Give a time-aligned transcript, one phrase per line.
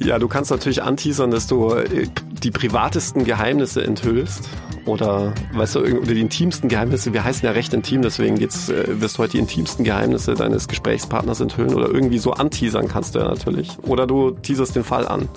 [0.00, 2.06] Ja, du kannst natürlich anteasern, dass du äh,
[2.42, 4.48] die privatesten Geheimnisse enthüllst
[4.86, 9.00] oder weißt du, oder die intimsten Geheimnisse, wir heißen ja recht intim, deswegen geht's, äh,
[9.00, 13.18] wirst du heute die intimsten Geheimnisse deines Gesprächspartners enthüllen oder irgendwie so anteasern kannst du
[13.18, 13.76] ja natürlich.
[13.82, 15.28] Oder du teaserst den Fall an.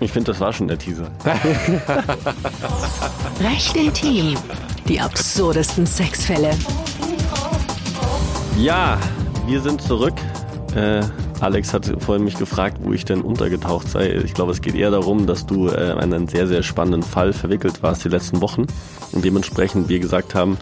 [0.00, 1.10] Ich finde, das war schon der Teaser.
[3.40, 4.34] Recht intim.
[4.88, 6.50] Die absurdesten Sexfälle.
[8.58, 8.98] Ja,
[9.46, 10.14] wir sind zurück.
[10.74, 11.02] Äh,
[11.40, 14.10] Alex hat vorhin mich gefragt, wo ich denn untergetaucht sei.
[14.24, 17.32] Ich glaube, es geht eher darum, dass du äh, in einen sehr, sehr spannenden Fall
[17.32, 18.66] verwickelt warst die letzten Wochen.
[19.12, 20.58] Und dementsprechend wir gesagt haben,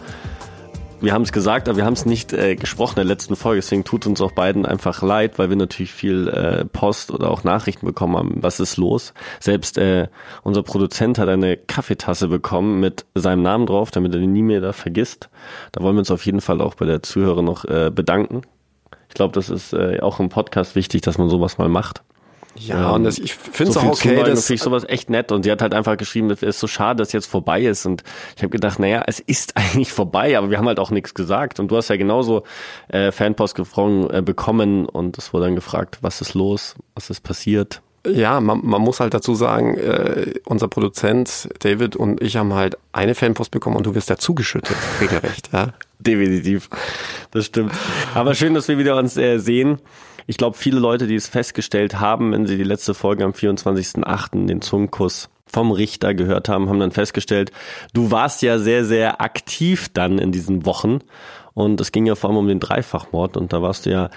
[1.01, 3.61] wir haben es gesagt, aber wir haben es nicht äh, gesprochen in der letzten Folge.
[3.61, 7.43] Deswegen tut uns auch beiden einfach leid, weil wir natürlich viel äh, Post oder auch
[7.43, 8.37] Nachrichten bekommen haben.
[8.41, 9.13] Was ist los?
[9.39, 10.07] Selbst äh,
[10.43, 14.61] unser Produzent hat eine Kaffeetasse bekommen mit seinem Namen drauf, damit er den nie mehr
[14.61, 15.29] da vergisst.
[15.71, 18.41] Da wollen wir uns auf jeden Fall auch bei der Zuhörer noch äh, bedanken.
[19.15, 22.03] Ich glaube, das ist äh, auch im Podcast wichtig, dass man sowas mal macht.
[22.57, 25.09] Ja, ähm, und das, ich finde es so auch okay, dass finde ich sowas echt
[25.09, 25.31] nett.
[25.31, 27.85] Und sie hat halt einfach geschrieben, es ist so schade, dass jetzt vorbei ist.
[27.85, 28.03] Und
[28.35, 31.61] ich habe gedacht, naja, es ist eigentlich vorbei, aber wir haben halt auch nichts gesagt.
[31.61, 32.43] Und du hast ja genauso
[32.89, 37.21] äh, Fanpost gefroren, äh, bekommen und es wurde dann gefragt, was ist los, was ist
[37.21, 37.81] passiert.
[38.05, 42.77] Ja, man, man muss halt dazu sagen, äh, unser Produzent David und ich haben halt
[42.91, 45.51] eine Fanpost bekommen und du wirst dazu geschüttet, regelrecht.
[45.53, 45.73] Ja.
[45.99, 46.69] Definitiv,
[47.31, 47.73] das stimmt.
[48.13, 49.79] Aber schön, dass wir wieder uns äh, sehen.
[50.27, 54.47] Ich glaube, viele Leute, die es festgestellt haben, wenn sie die letzte Folge am 24.08.
[54.47, 57.51] den Zungenkuss vom Richter gehört haben, haben dann festgestellt,
[57.93, 60.99] du warst ja sehr, sehr aktiv dann in diesen Wochen.
[61.53, 64.09] Und es ging ja vor allem um den Dreifachmord und da warst du ja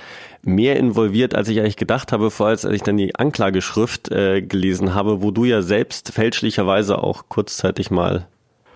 [0.43, 4.43] mehr involviert, als ich eigentlich gedacht habe, vor allem als ich dann die Anklageschrift äh,
[4.43, 8.27] gelesen habe, wo du ja selbst fälschlicherweise auch kurzzeitig mal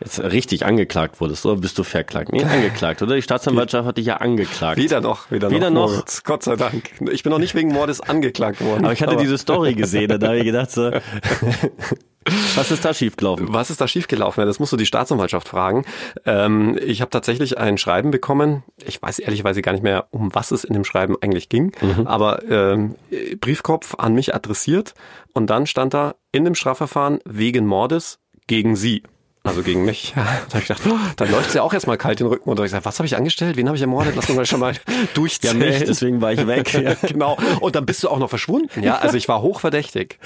[0.02, 2.32] jetzt richtig angeklagt wurdest, oder bist du verklagt?
[2.32, 3.14] Nee, angeklagt, oder?
[3.14, 4.78] Die Staatsanwaltschaft hat dich ja angeklagt.
[4.78, 5.86] Weder noch, weder, weder noch.
[5.86, 5.92] noch.
[5.92, 6.90] Moritz, Gott sei Dank.
[7.10, 8.84] Ich bin noch nicht wegen Mordes angeklagt worden.
[8.84, 10.90] Aber ich hatte aber diese Story gesehen, da habe ich gedacht so,
[12.54, 13.52] was ist da schiefgelaufen?
[13.52, 14.40] Was ist da schiefgelaufen?
[14.40, 15.84] Ja, das musst du die Staatsanwaltschaft fragen.
[16.24, 18.62] Ähm, ich habe tatsächlich ein Schreiben bekommen.
[18.84, 21.72] Ich weiß ehrlicherweise gar nicht mehr, um was es in dem Schreiben eigentlich ging.
[21.80, 22.06] Mhm.
[22.06, 22.96] Aber ähm,
[23.40, 24.94] Briefkopf an mich adressiert.
[25.32, 29.02] Und dann stand da in dem Strafverfahren wegen Mordes gegen Sie.
[29.44, 30.14] Also gegen mich.
[30.14, 32.48] Ja, da habe ich gedacht, oh, dann läuft es ja auch erstmal kalt den Rücken.
[32.48, 33.56] Und da habe ich gesagt, was habe ich angestellt?
[33.56, 34.14] Wen habe ich ermordet?
[34.14, 34.74] Lass uns mal schon mal
[35.14, 35.60] durchzählen.
[35.60, 36.72] Ja, mich, deswegen war ich weg.
[36.74, 37.36] ja, genau.
[37.60, 38.82] Und dann bist du auch noch verschwunden.
[38.82, 40.18] Ja, also ich war hochverdächtig.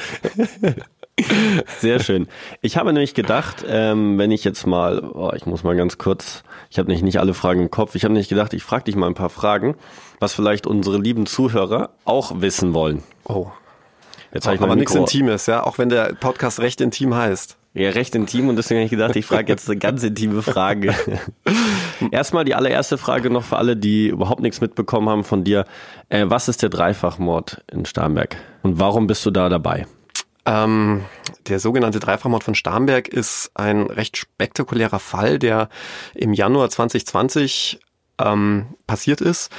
[1.80, 2.28] Sehr schön.
[2.60, 6.42] Ich habe nämlich gedacht, ähm, wenn ich jetzt mal, oh, ich muss mal ganz kurz,
[6.68, 8.96] ich habe nicht, nicht alle Fragen im Kopf, ich habe nicht gedacht, ich frage dich
[8.96, 9.76] mal ein paar Fragen,
[10.20, 13.02] was vielleicht unsere lieben Zuhörer auch wissen wollen.
[13.24, 13.46] Oh.
[14.34, 17.56] Jetzt habe ich aber nichts Intimes, ja, auch wenn der Podcast recht intim heißt.
[17.76, 20.94] Ja, recht intim und deswegen habe ich gedacht, ich frage jetzt eine ganz intime Frage.
[22.10, 25.66] Erstmal die allererste Frage noch für alle, die überhaupt nichts mitbekommen haben von dir.
[26.08, 29.86] Äh, was ist der Dreifachmord in Starnberg und warum bist du da dabei?
[30.46, 31.04] Ähm,
[31.48, 35.68] der sogenannte Dreifachmord von Starnberg ist ein recht spektakulärer Fall, der
[36.14, 37.78] im Januar 2020
[38.18, 39.52] ähm, passiert ist.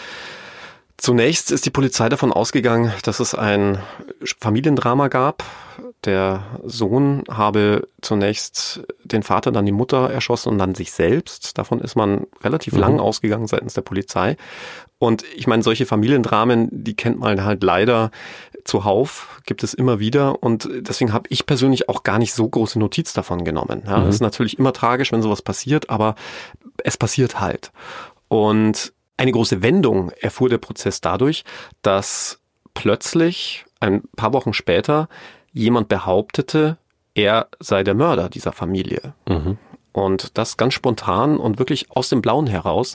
[0.97, 3.77] Zunächst ist die Polizei davon ausgegangen, dass es ein
[4.39, 5.43] Familiendrama gab.
[6.05, 11.57] Der Sohn habe zunächst den Vater, dann die Mutter erschossen und dann sich selbst.
[11.57, 12.79] Davon ist man relativ mhm.
[12.79, 14.37] lang ausgegangen seitens der Polizei.
[14.99, 18.11] Und ich meine, solche Familiendramen, die kennt man halt leider
[18.63, 20.43] zuhauf, gibt es immer wieder.
[20.43, 23.83] Und deswegen habe ich persönlich auch gar nicht so große Notiz davon genommen.
[23.85, 24.09] Ja, mhm.
[24.09, 26.15] Ist natürlich immer tragisch, wenn sowas passiert, aber
[26.83, 27.71] es passiert halt.
[28.27, 31.43] Und eine große Wendung erfuhr der Prozess dadurch,
[31.81, 32.39] dass
[32.73, 35.09] plötzlich ein paar Wochen später
[35.53, 36.77] jemand behauptete,
[37.13, 39.13] er sei der Mörder dieser Familie.
[39.27, 39.57] Mhm.
[39.91, 42.93] Und das ganz spontan und wirklich aus dem Blauen heraus.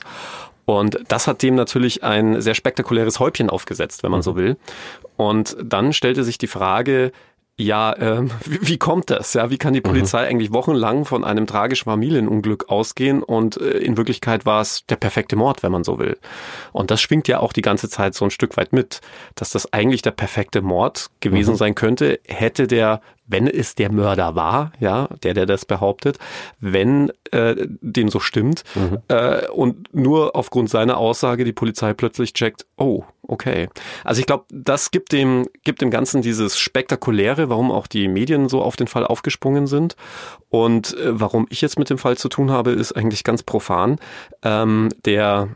[0.65, 4.23] Und das hat dem natürlich ein sehr spektakuläres Häubchen aufgesetzt, wenn man mhm.
[4.23, 4.57] so will.
[5.17, 7.11] Und dann stellte sich die Frage,
[7.57, 9.33] ja, ähm, wie, wie, kommt das?
[9.33, 9.83] Ja, wie kann die mhm.
[9.83, 10.29] Polizei mhm.
[10.29, 15.35] eigentlich wochenlang von einem tragischen Familienunglück ausgehen und äh, in Wirklichkeit war es der perfekte
[15.35, 16.17] Mord, wenn man so will.
[16.71, 19.01] Und das schwingt ja auch die ganze Zeit so ein Stück weit mit,
[19.35, 21.57] dass das eigentlich der perfekte Mord gewesen mhm.
[21.57, 26.17] sein könnte, hätte der wenn es der Mörder war, ja, der, der das behauptet,
[26.59, 28.99] wenn äh, dem so stimmt mhm.
[29.07, 33.69] äh, und nur aufgrund seiner Aussage die Polizei plötzlich checkt, oh, okay.
[34.03, 38.49] Also ich glaube, das gibt dem, gibt dem Ganzen dieses Spektakuläre, warum auch die Medien
[38.49, 39.95] so auf den Fall aufgesprungen sind.
[40.49, 43.97] Und äh, warum ich jetzt mit dem Fall zu tun habe, ist eigentlich ganz profan.
[44.43, 45.49] Ähm, der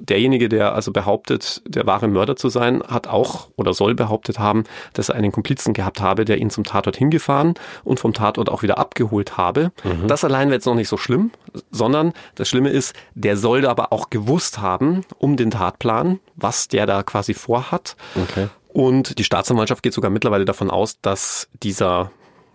[0.00, 4.64] derjenige, der also behauptet, der wahre Mörder zu sein, hat auch oder soll behauptet haben,
[4.92, 7.54] dass er einen Komplizen gehabt habe, der ihn zum Tatort hingefahren
[7.84, 9.72] und vom Tatort auch wieder abgeholt habe.
[9.84, 10.06] Mhm.
[10.08, 11.30] Das allein wäre jetzt noch nicht so schlimm,
[11.70, 16.86] sondern das Schlimme ist, der soll aber auch gewusst haben um den Tatplan, was der
[16.86, 17.96] da quasi vorhat.
[18.14, 18.48] Okay.
[18.72, 22.10] Und die Staatsanwaltschaft geht sogar mittlerweile davon aus, dass dieser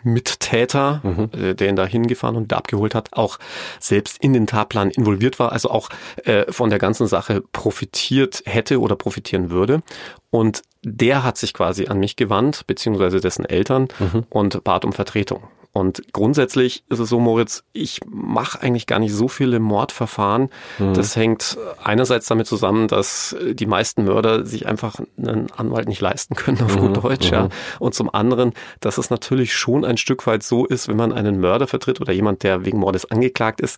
[0.05, 1.29] Mittäter, mhm.
[1.37, 3.39] äh, der ihn da hingefahren und da abgeholt hat, auch
[3.79, 5.89] selbst in den Tatplan involviert war, also auch
[6.23, 9.81] äh, von der ganzen Sache profitiert hätte oder profitieren würde.
[10.29, 14.25] Und der hat sich quasi an mich gewandt, beziehungsweise dessen Eltern, mhm.
[14.29, 15.43] und bat um Vertretung.
[15.75, 20.49] Und grundsätzlich ist es so, Moritz, ich mache eigentlich gar nicht so viele Mordverfahren.
[20.79, 20.93] Mhm.
[20.93, 26.35] Das hängt einerseits damit zusammen, dass die meisten Mörder sich einfach einen Anwalt nicht leisten
[26.35, 27.01] können, auf gut mhm.
[27.01, 27.43] Deutsch, ja.
[27.43, 27.49] Mhm.
[27.79, 31.41] Und zum anderen, dass es natürlich schon ein Stück weit so ist, wenn man einen
[31.41, 33.77] Mörder vertritt oder jemand, der wegen Mordes angeklagt ist,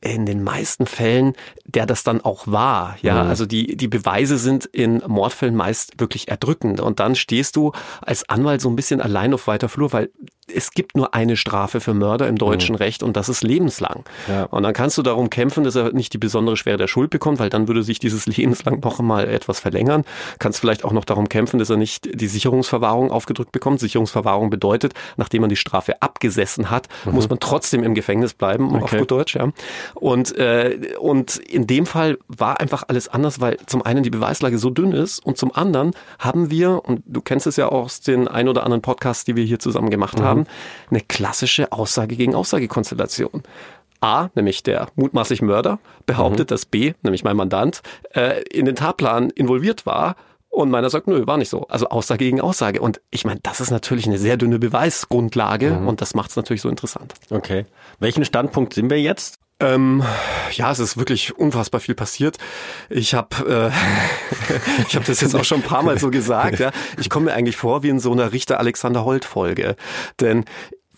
[0.00, 1.34] in den meisten Fällen,
[1.66, 2.96] der das dann auch war.
[3.02, 3.30] Ja, mhm.
[3.30, 6.80] also die, die Beweise sind in Mordfällen meist wirklich erdrückend.
[6.80, 10.10] Und dann stehst du als Anwalt so ein bisschen allein auf weiter Flur, weil
[10.54, 12.78] es gibt nur eine Strafe für Mörder im deutschen mhm.
[12.78, 14.04] Recht und das ist lebenslang.
[14.28, 14.44] Ja.
[14.44, 17.38] Und dann kannst du darum kämpfen, dass er nicht die besondere Schwere der Schuld bekommt,
[17.38, 20.04] weil dann würde sich dieses lebenslang noch mal etwas verlängern.
[20.38, 23.80] Kannst vielleicht auch noch darum kämpfen, dass er nicht die Sicherungsverwahrung aufgedrückt bekommt.
[23.80, 27.12] Sicherungsverwahrung bedeutet, nachdem man die Strafe abgesessen hat, mhm.
[27.12, 28.84] muss man trotzdem im Gefängnis bleiben, okay.
[28.84, 29.36] auf gut Deutsch.
[29.36, 29.48] Ja.
[29.94, 34.58] Und, äh, und in dem Fall war einfach alles anders, weil zum einen die Beweislage
[34.58, 38.00] so dünn ist und zum anderen haben wir, und du kennst es ja auch aus
[38.00, 40.24] den ein oder anderen Podcasts, die wir hier zusammen gemacht mhm.
[40.24, 40.46] haben, haben,
[40.90, 43.42] eine klassische Aussage gegen Aussage-Konstellation.
[44.00, 46.54] A, nämlich der mutmaßlich Mörder, behauptet, mhm.
[46.54, 47.82] dass B, nämlich mein Mandant,
[48.14, 50.14] äh, in den Tatplan involviert war
[50.50, 51.66] und meiner sagt, nö, war nicht so.
[51.68, 52.80] Also Aussage gegen Aussage.
[52.80, 55.88] Und ich meine, das ist natürlich eine sehr dünne Beweisgrundlage mhm.
[55.88, 57.14] und das macht es natürlich so interessant.
[57.30, 57.66] Okay.
[57.98, 59.38] Welchen Standpunkt sind wir jetzt?
[59.60, 60.04] Ähm,
[60.52, 62.38] ja, es ist wirklich unfassbar viel passiert.
[62.90, 64.52] Ich habe äh,
[64.88, 66.60] ich habe das jetzt auch schon ein paar Mal so gesagt.
[66.60, 69.76] Ja, ich komme mir eigentlich vor wie in so einer Richter Alexander Holt Folge,
[70.20, 70.44] denn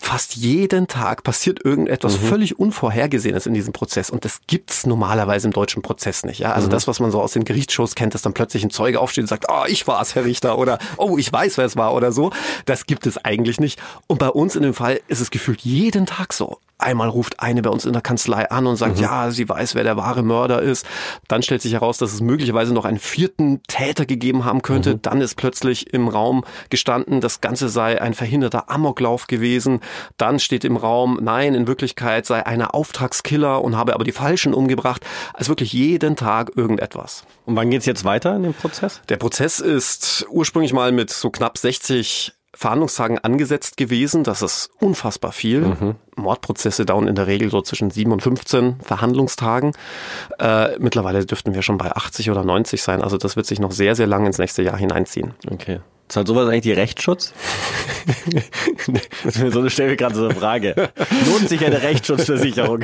[0.01, 2.27] fast jeden Tag passiert irgendetwas mhm.
[2.27, 4.09] völlig Unvorhergesehenes in diesem Prozess.
[4.09, 6.39] Und das gibt's normalerweise im deutschen Prozess nicht.
[6.39, 6.53] Ja?
[6.53, 6.73] Also mhm.
[6.73, 9.29] das, was man so aus den Gerichtsshows kennt, dass dann plötzlich ein Zeuge aufsteht und
[9.29, 12.33] sagt, oh, ich war's, Herr Richter, oder oh, ich weiß, wer es war, oder so.
[12.65, 13.79] Das gibt es eigentlich nicht.
[14.07, 16.59] Und bei uns in dem Fall ist es gefühlt jeden Tag so.
[16.81, 19.03] Einmal ruft eine bei uns in der Kanzlei an und sagt, mhm.
[19.03, 20.87] ja, sie weiß, wer der wahre Mörder ist.
[21.29, 24.95] Dann stellt sich heraus, dass es möglicherweise noch einen vierten Täter gegeben haben könnte.
[24.95, 25.03] Mhm.
[25.03, 29.81] Dann ist plötzlich im Raum gestanden, das Ganze sei ein verhinderter Amoklauf gewesen.
[30.17, 34.55] Dann steht im Raum, nein, in Wirklichkeit sei einer Auftragskiller und habe aber die Falschen
[34.55, 35.05] umgebracht.
[35.35, 37.25] Also wirklich jeden Tag irgendetwas.
[37.47, 39.01] Und wann geht's jetzt weiter in dem Prozess?
[39.09, 44.23] Der Prozess ist ursprünglich mal mit so knapp 60 Verhandlungstagen angesetzt gewesen.
[44.23, 45.63] Das ist unfassbar viel.
[45.63, 45.95] Mhm.
[46.15, 49.73] Mordprozesse dauern in der Regel so zwischen 7 und 15 Verhandlungstagen.
[50.39, 53.01] Äh, mittlerweile dürften wir schon bei 80 oder 90 sein.
[53.01, 55.33] Also das wird sich noch sehr, sehr lang ins nächste Jahr hineinziehen.
[55.51, 55.81] Okay.
[56.11, 57.33] Zahlt sowas eigentlich die Rechtsschutz?
[59.33, 60.75] so eine stelle mir gerade so eine Frage.
[61.27, 62.81] Lohnt sich eine Rechtsschutzversicherung?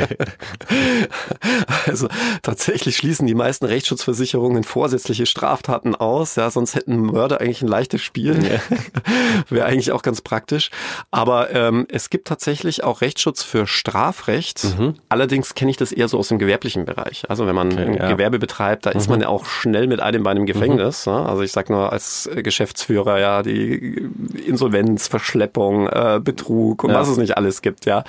[1.87, 2.09] Also
[2.43, 6.37] tatsächlich schließen die meisten Rechtsschutzversicherungen vorsätzliche Straftaten aus.
[6.37, 8.45] Ja, sonst hätten Mörder eigentlich ein leichtes Spiel.
[8.45, 8.61] Ja.
[9.49, 10.71] Wäre eigentlich auch ganz praktisch.
[11.11, 14.63] Aber ähm, es gibt tatsächlich auch Rechtsschutz für Strafrecht.
[14.79, 14.95] Mhm.
[15.09, 17.25] Allerdings kenne ich das eher so aus dem gewerblichen Bereich.
[17.29, 18.09] Also wenn man okay, ein ja.
[18.09, 18.99] Gewerbe betreibt, da mhm.
[18.99, 21.07] ist man ja auch schnell mit einem Bein im Gefängnis.
[21.07, 21.13] Mhm.
[21.13, 24.11] Also ich sag nur als Geschäftsführer ja, die
[24.47, 27.01] Insolvenz, Verschleppung, äh, Betrug und ja.
[27.01, 28.01] was es nicht alles gibt, ja.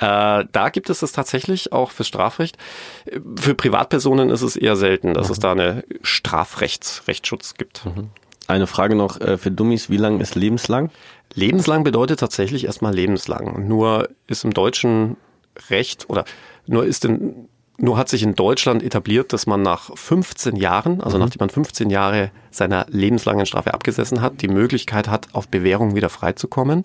[0.00, 2.56] Äh, da gibt es das tatsächlich auch fürs Strafrecht.
[3.36, 5.32] Für Privatpersonen ist es eher selten, dass mhm.
[5.32, 7.86] es da eine Strafrechtsrechtsschutz gibt.
[7.86, 8.10] Mhm.
[8.46, 10.90] Eine Frage noch äh, für Dummies, wie lang ist lebenslang?
[11.34, 13.66] Lebenslang bedeutet tatsächlich erstmal lebenslang.
[13.66, 15.16] Nur ist im deutschen
[15.70, 16.24] Recht oder
[16.66, 21.16] nur ist in nur hat sich in Deutschland etabliert, dass man nach 15 Jahren, also
[21.16, 21.24] mhm.
[21.24, 26.08] nachdem man 15 Jahre seiner lebenslangen Strafe abgesessen hat, die Möglichkeit hat, auf Bewährung wieder
[26.08, 26.82] freizukommen.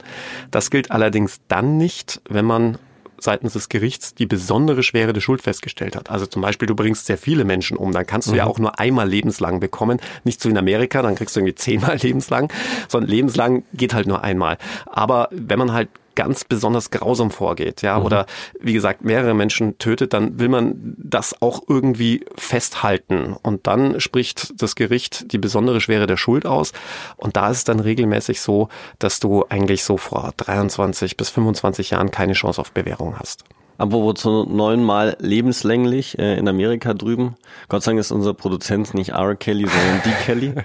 [0.49, 2.79] Das gilt allerdings dann nicht, wenn man
[3.21, 6.09] seitens des Gerichts die besondere Schwere der Schuld festgestellt hat.
[6.09, 8.37] Also zum Beispiel, du bringst sehr viele Menschen um, dann kannst du mhm.
[8.37, 9.99] ja auch nur einmal lebenslang bekommen.
[10.23, 12.51] Nicht so in Amerika, dann kriegst du irgendwie zehnmal lebenslang,
[12.87, 14.57] sondern lebenslang geht halt nur einmal.
[14.85, 18.05] Aber wenn man halt ganz besonders grausam vorgeht, ja, mhm.
[18.05, 18.25] oder
[18.59, 23.35] wie gesagt, mehrere Menschen tötet, dann will man das auch irgendwie festhalten.
[23.41, 26.73] Und dann spricht das Gericht die besondere Schwere der Schuld aus.
[27.17, 31.91] Und da ist es dann regelmäßig so, dass du eigentlich so vor 23 bis 25
[31.91, 33.43] Jahren keine Chance auf Bewährung hast.
[33.79, 37.35] Apropos zu neunmal lebenslänglich äh, in Amerika drüben.
[37.69, 39.35] Gott sei Dank ist unser Produzent nicht R.
[39.37, 40.09] Kelly, sondern D.
[40.25, 40.53] Kelly.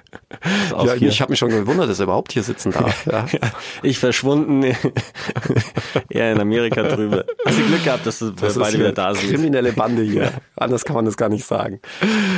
[0.85, 3.07] Ja, ich habe mich schon gewundert, dass er überhaupt hier sitzen darf.
[3.15, 3.27] Ja.
[3.83, 4.65] ich verschwunden
[6.09, 7.23] eher in Amerika drüben.
[7.47, 9.31] Hast du Glück gehabt, dass du das beide wieder da sind.
[9.31, 10.33] Kriminelle Bande hier.
[10.57, 11.81] Anders kann man das gar nicht sagen.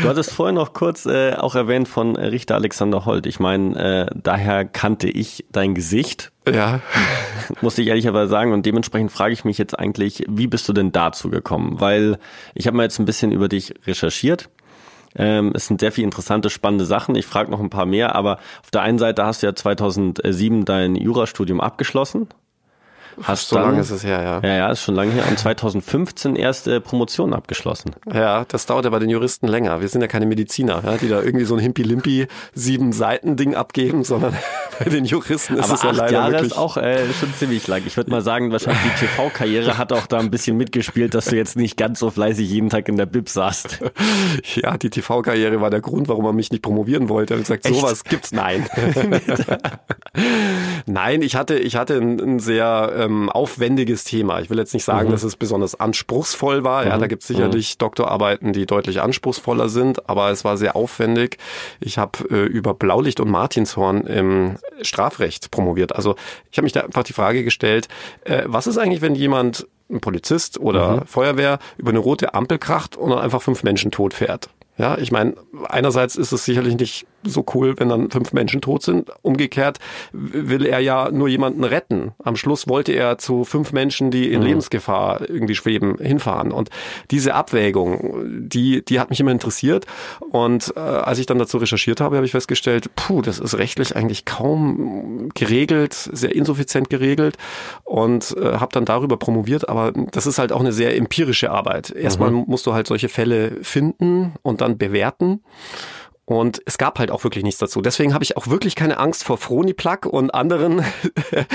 [0.03, 3.27] Du hattest vorhin noch kurz äh, auch erwähnt von Richter Alexander Holt.
[3.27, 6.81] Ich meine, äh, daher kannte ich dein Gesicht ja.
[7.61, 8.53] Muss ich ehrlicherweise sagen.
[8.53, 11.81] Und dementsprechend frage ich mich jetzt eigentlich, wie bist du denn dazu gekommen?
[11.81, 12.19] Weil
[12.55, 14.49] ich habe mal jetzt ein bisschen über dich recherchiert.
[15.15, 17.15] Ähm, es sind sehr viele interessante, spannende Sachen.
[17.15, 20.65] Ich frage noch ein paar mehr, aber auf der einen Seite hast du ja 2007
[20.65, 22.29] dein Jurastudium abgeschlossen.
[23.23, 24.49] Hast so dann, lange ist es her, ja.
[24.49, 25.25] Ja, ja, ist schon lange her.
[25.29, 27.93] Und 2015 erste Promotion abgeschlossen.
[28.13, 29.81] Ja, das dauert ja bei den Juristen länger.
[29.81, 33.55] Wir sind ja keine Mediziner, ja, die da irgendwie so ein Himpi-Limpi sieben Seiten Ding
[33.55, 34.37] abgeben, sondern
[34.79, 36.53] bei den Juristen ist Aber es ja leider Jahre wirklich...
[36.53, 37.83] ist auch äh, schon ziemlich lang.
[37.87, 41.37] Ich würde mal sagen, wahrscheinlich die TV-Karriere hat auch da ein bisschen mitgespielt, dass du
[41.37, 43.81] jetzt nicht ganz so fleißig jeden Tag in der Bib saßt.
[44.55, 47.35] Ja, die TV-Karriere war der Grund, warum er mich nicht promovieren wollte.
[47.35, 47.75] Hat gesagt, Echt?
[47.75, 48.67] sowas gibt's nein.
[50.87, 54.41] nein, ich hatte, ich hatte ein, ein sehr ähm, aufwendiges Thema.
[54.41, 55.13] Ich will jetzt nicht sagen, mhm.
[55.13, 56.83] dass es besonders anspruchsvoll war.
[56.83, 56.89] Mhm.
[56.89, 57.79] Ja, da gibt es sicherlich mhm.
[57.79, 61.39] Doktorarbeiten, die deutlich anspruchsvoller sind, aber es war sehr aufwendig.
[61.81, 65.95] Ich habe äh, über Blaulicht und Martinshorn im Strafrecht promoviert.
[65.95, 66.17] Also
[66.51, 67.89] ich habe mich da einfach die Frage gestellt,
[68.25, 71.07] äh, was ist eigentlich, wenn jemand ein Polizist oder mhm.
[71.07, 74.49] Feuerwehr über eine rote Ampel kracht und dann einfach fünf Menschen tot fährt.
[74.79, 75.35] Ja, ich meine,
[75.69, 79.11] einerseits ist es sicherlich nicht so cool, wenn dann fünf Menschen tot sind.
[79.23, 79.79] Umgekehrt
[80.13, 82.13] will er ja nur jemanden retten.
[82.23, 84.47] Am Schluss wollte er zu fünf Menschen, die in mhm.
[84.47, 86.53] Lebensgefahr irgendwie schweben, hinfahren.
[86.53, 86.71] Und
[87.11, 89.87] diese Abwägung, die, die hat mich immer interessiert.
[90.21, 93.97] Und äh, als ich dann dazu recherchiert habe, habe ich festgestellt, puh, das ist rechtlich
[93.97, 97.37] eigentlich kaum geregelt, sehr insuffizient geregelt.
[97.85, 99.69] Und äh, habe dann darüber promoviert.
[99.69, 101.91] Aber das ist halt auch eine sehr empirische Arbeit.
[101.91, 102.45] Erstmal mhm.
[102.47, 105.41] musst du halt solche Fälle finden und dann bewerten.
[106.27, 107.81] Und es gab halt auch wirklich nichts dazu.
[107.81, 110.85] Deswegen habe ich auch wirklich keine Angst vor Froni-Plug und anderen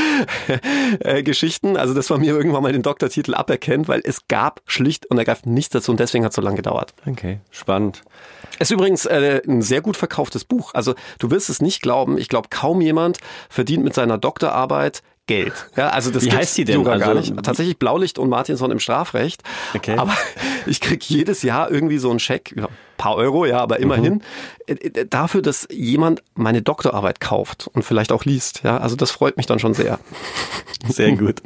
[1.00, 1.76] äh, Geschichten.
[1.76, 5.54] Also das war mir irgendwann mal den Doktortitel aberkennt, weil es gab schlicht und ergreifend
[5.54, 6.94] nichts dazu und deswegen hat es so lange gedauert.
[7.06, 8.04] Okay, spannend.
[8.60, 10.74] Es ist übrigens äh, ein sehr gut verkauftes Buch.
[10.74, 12.18] Also du wirst es nicht glauben.
[12.18, 13.18] Ich glaube, kaum jemand
[13.50, 15.54] verdient mit seiner Doktorarbeit Geld.
[15.78, 16.86] Ja, also das Wie heißt die denn?
[16.86, 17.34] Also, gar nicht.
[17.44, 19.44] Tatsächlich Blaulicht und Martinson im Strafrecht.
[19.74, 19.96] Okay.
[19.98, 20.14] Aber
[20.66, 24.22] ich krieg jedes Jahr irgendwie so einen Scheck, ja, paar Euro, ja, aber immerhin mhm.
[24.68, 28.62] Äh, äh, dafür, dass jemand meine Doktorarbeit kauft und vielleicht auch liest.
[28.64, 30.00] Ja, also das freut mich dann schon sehr.
[30.88, 31.42] Sehr gut.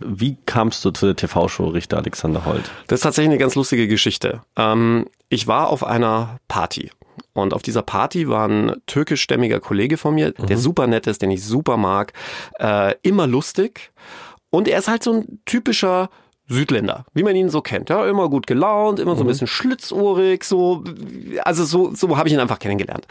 [0.00, 2.70] Wie kamst du zu der TV-Show Richter Alexander Holt?
[2.86, 4.42] Das ist tatsächlich eine ganz lustige Geschichte.
[4.56, 6.90] Ähm, ich war auf einer Party
[7.32, 10.46] und auf dieser Party war ein türkischstämmiger Kollege von mir, mhm.
[10.46, 12.12] der super nett ist, den ich super mag,
[12.58, 13.92] äh, immer lustig.
[14.50, 16.10] Und er ist halt so ein typischer
[16.46, 19.30] Südländer, wie man ihn so kennt, ja, immer gut gelaunt, immer so ein mhm.
[19.30, 20.84] bisschen schlitzohrig, so,
[21.42, 23.06] also so, so habe ich ihn einfach kennengelernt.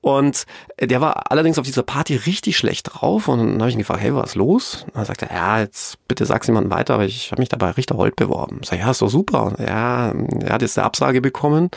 [0.00, 0.46] Und
[0.80, 4.00] der war allerdings auf dieser Party richtig schlecht drauf und dann habe ich ihn gefragt,
[4.00, 4.84] hey, was ist los?
[4.86, 7.72] Und dann sagt er, ja, jetzt bitte sag's jemandem weiter, aber ich habe mich dabei
[7.72, 8.60] Richter Holt beworben.
[8.62, 9.54] Ich sag, ja, ist doch super.
[9.58, 11.70] Ja, er hat jetzt eine Absage bekommen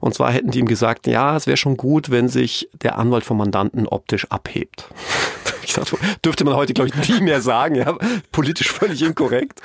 [0.00, 3.24] und zwar hätten die ihm gesagt, ja, es wäre schon gut, wenn sich der Anwalt
[3.24, 4.88] vom Mandanten optisch abhebt.
[5.66, 7.96] Ich dachte, dürfte man heute, glaube ich, nie mehr sagen, ja,
[8.32, 9.60] politisch völlig inkorrekt.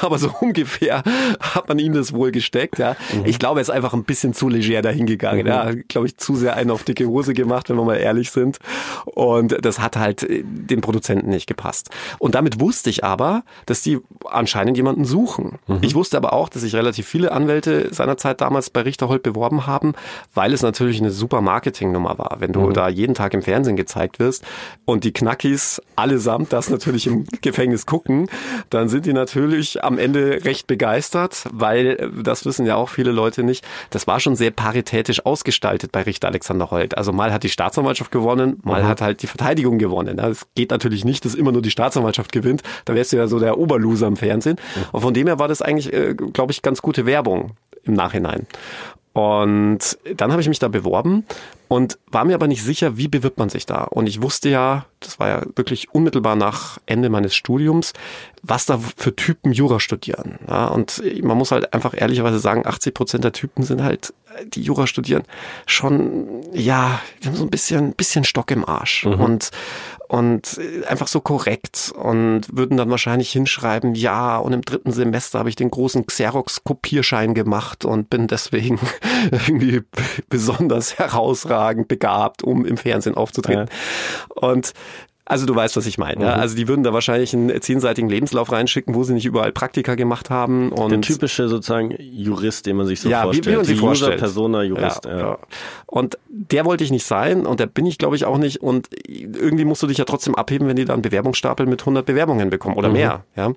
[0.00, 1.02] Aber so ungefähr
[1.40, 2.96] hat man ihm das wohl gesteckt, ja.
[3.12, 3.26] Mhm.
[3.26, 5.48] Ich glaube, er ist einfach ein bisschen zu leger dahingegangen, mhm.
[5.48, 5.70] ja.
[5.88, 8.58] Glaube ich, zu sehr einen auf dicke Hose gemacht, wenn wir mal ehrlich sind.
[9.04, 11.90] Und das hat halt dem Produzenten nicht gepasst.
[12.18, 14.00] Und damit wusste ich aber, dass die
[14.34, 15.58] anscheinend jemanden suchen.
[15.66, 15.78] Mhm.
[15.82, 19.94] Ich wusste aber auch, dass sich relativ viele Anwälte seinerzeit damals bei Richterholt beworben haben,
[20.34, 22.36] weil es natürlich eine super Marketingnummer war.
[22.40, 22.74] Wenn du mhm.
[22.74, 24.44] da jeden Tag im Fernsehen gezeigt wirst,
[24.84, 28.28] und die Knackis allesamt das natürlich im Gefängnis gucken,
[28.70, 33.42] dann sind die natürlich am Ende recht begeistert, weil, das wissen ja auch viele Leute
[33.42, 36.96] nicht, das war schon sehr paritätisch ausgestaltet bei Richter Alexander Holt.
[36.96, 38.88] Also mal hat die Staatsanwaltschaft gewonnen, mal mhm.
[38.88, 40.18] hat halt die Verteidigung gewonnen.
[40.18, 43.38] Es geht natürlich nicht, dass immer nur die Staatsanwaltschaft gewinnt, da wärst du ja so
[43.38, 44.56] der Oberloser im Fernsehen.
[44.92, 47.52] Und von dem her war das eigentlich, äh, glaube ich, ganz gute Werbung
[47.84, 48.46] im Nachhinein.
[49.12, 51.24] Und dann habe ich mich da beworben
[51.72, 53.84] und war mir aber nicht sicher, wie bewirbt man sich da.
[53.84, 57.94] Und ich wusste ja, das war ja wirklich unmittelbar nach Ende meines Studiums,
[58.42, 60.38] was da für Typen Jura studieren.
[60.46, 64.12] Ja, und man muss halt einfach ehrlicherweise sagen, 80 Prozent der Typen sind halt,
[64.46, 65.22] die Jura studieren,
[65.66, 69.06] schon, ja, die haben so ein bisschen, bisschen Stock im Arsch.
[69.06, 69.20] Mhm.
[69.20, 69.50] Und,
[70.08, 75.48] und einfach so korrekt und würden dann wahrscheinlich hinschreiben, ja, und im dritten Semester habe
[75.48, 78.78] ich den großen Xerox-Kopierschein gemacht und bin deswegen
[79.30, 79.82] irgendwie
[80.28, 83.66] besonders herausragend begabt, um im Fernsehen aufzutreten.
[83.68, 84.48] Ja.
[84.48, 84.72] Und
[85.24, 86.16] also du weißt, was ich meine.
[86.16, 86.22] Mhm.
[86.22, 86.32] Ja?
[86.34, 90.30] Also die würden da wahrscheinlich einen zehnseitigen Lebenslauf reinschicken, wo sie nicht überall Praktika gemacht
[90.30, 90.72] haben.
[90.72, 93.46] Und Der typische sozusagen Jurist, den man sich so ja, vorstellt.
[93.46, 94.18] Wie, wie man sich vorstellt.
[94.18, 95.04] Persona Jurist.
[95.04, 95.38] Ja, ja.
[95.86, 98.62] Und der wollte ich nicht sein und der bin ich glaube ich auch nicht.
[98.62, 102.50] Und irgendwie musst du dich ja trotzdem abheben, wenn die dann Bewerbungsstapel mit 100 Bewerbungen
[102.50, 102.94] bekommen oder mhm.
[102.94, 103.24] mehr.
[103.36, 103.52] Ja.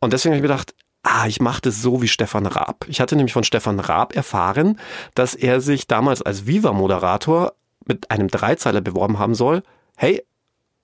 [0.00, 2.86] Und deswegen habe ich gedacht, ah, ich mache das so wie Stefan Raab.
[2.88, 4.78] Ich hatte nämlich von Stefan Raab erfahren,
[5.14, 7.54] dass er sich damals als Viva-Moderator
[7.86, 9.62] mit einem Dreizeiler beworben haben soll.
[9.96, 10.24] Hey,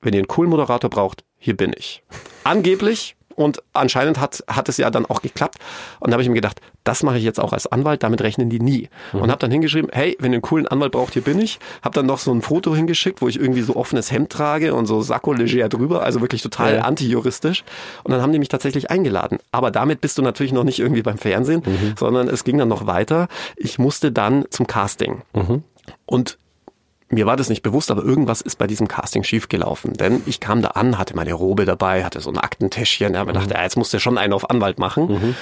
[0.01, 2.03] wenn ihr einen coolen Moderator braucht, hier bin ich.
[2.45, 5.59] Angeblich, Und anscheinend hat, hat es ja dann auch geklappt.
[6.01, 8.49] Und da habe ich mir gedacht, das mache ich jetzt auch als Anwalt, damit rechnen
[8.49, 8.89] die nie.
[9.13, 9.21] Mhm.
[9.21, 11.59] Und habe dann hingeschrieben, hey, wenn ihr einen coolen Anwalt braucht, hier bin ich.
[11.83, 14.87] Habe dann noch so ein Foto hingeschickt, wo ich irgendwie so offenes Hemd trage und
[14.87, 16.83] so Sakko leger drüber, also wirklich total ja.
[16.83, 17.65] antijuristisch.
[18.05, 19.39] Und dann haben die mich tatsächlich eingeladen.
[19.53, 21.95] Aber damit bist du natürlich noch nicht irgendwie beim Fernsehen, mhm.
[21.99, 23.29] sondern es ging dann noch weiter.
[23.57, 25.23] Ich musste dann zum Casting.
[25.35, 25.63] Mhm.
[26.07, 26.39] Und
[27.09, 29.95] mir war das nicht bewusst, aber irgendwas ist bei diesem Casting schiefgelaufen.
[29.95, 33.39] Denn ich kam da an, hatte meine Robe dabei, hatte so ein Aktentäschchen, habe mir
[33.39, 33.45] mhm.
[33.45, 35.07] gedacht, ja, jetzt musst du schon einen auf Anwalt machen.
[35.07, 35.37] Mhm.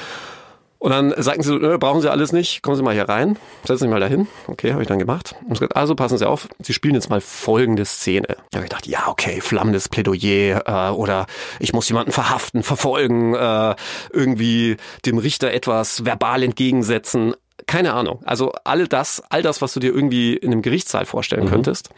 [0.84, 3.84] Und dann sagten sie, so, brauchen Sie alles nicht, kommen Sie mal hier rein, setzen
[3.84, 4.28] Sie mal dahin.
[4.48, 5.34] Okay, habe ich dann gemacht.
[5.44, 8.26] Und gesagt, also passen Sie auf, Sie spielen jetzt mal folgende Szene.
[8.50, 11.24] Da habe ich gedacht, ja, okay, flammendes Plädoyer äh, oder
[11.58, 13.74] ich muss jemanden verhaften, verfolgen, äh,
[14.12, 17.34] irgendwie dem Richter etwas verbal entgegensetzen
[17.66, 18.20] keine Ahnung.
[18.24, 21.50] Also all das, all das, was du dir irgendwie in einem Gerichtssaal vorstellen mhm.
[21.50, 21.90] könntest.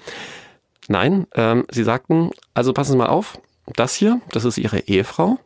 [0.88, 3.38] Nein, ähm, sie sagten, also passen Sie mal auf,
[3.74, 5.38] das hier, das ist Ihre Ehefrau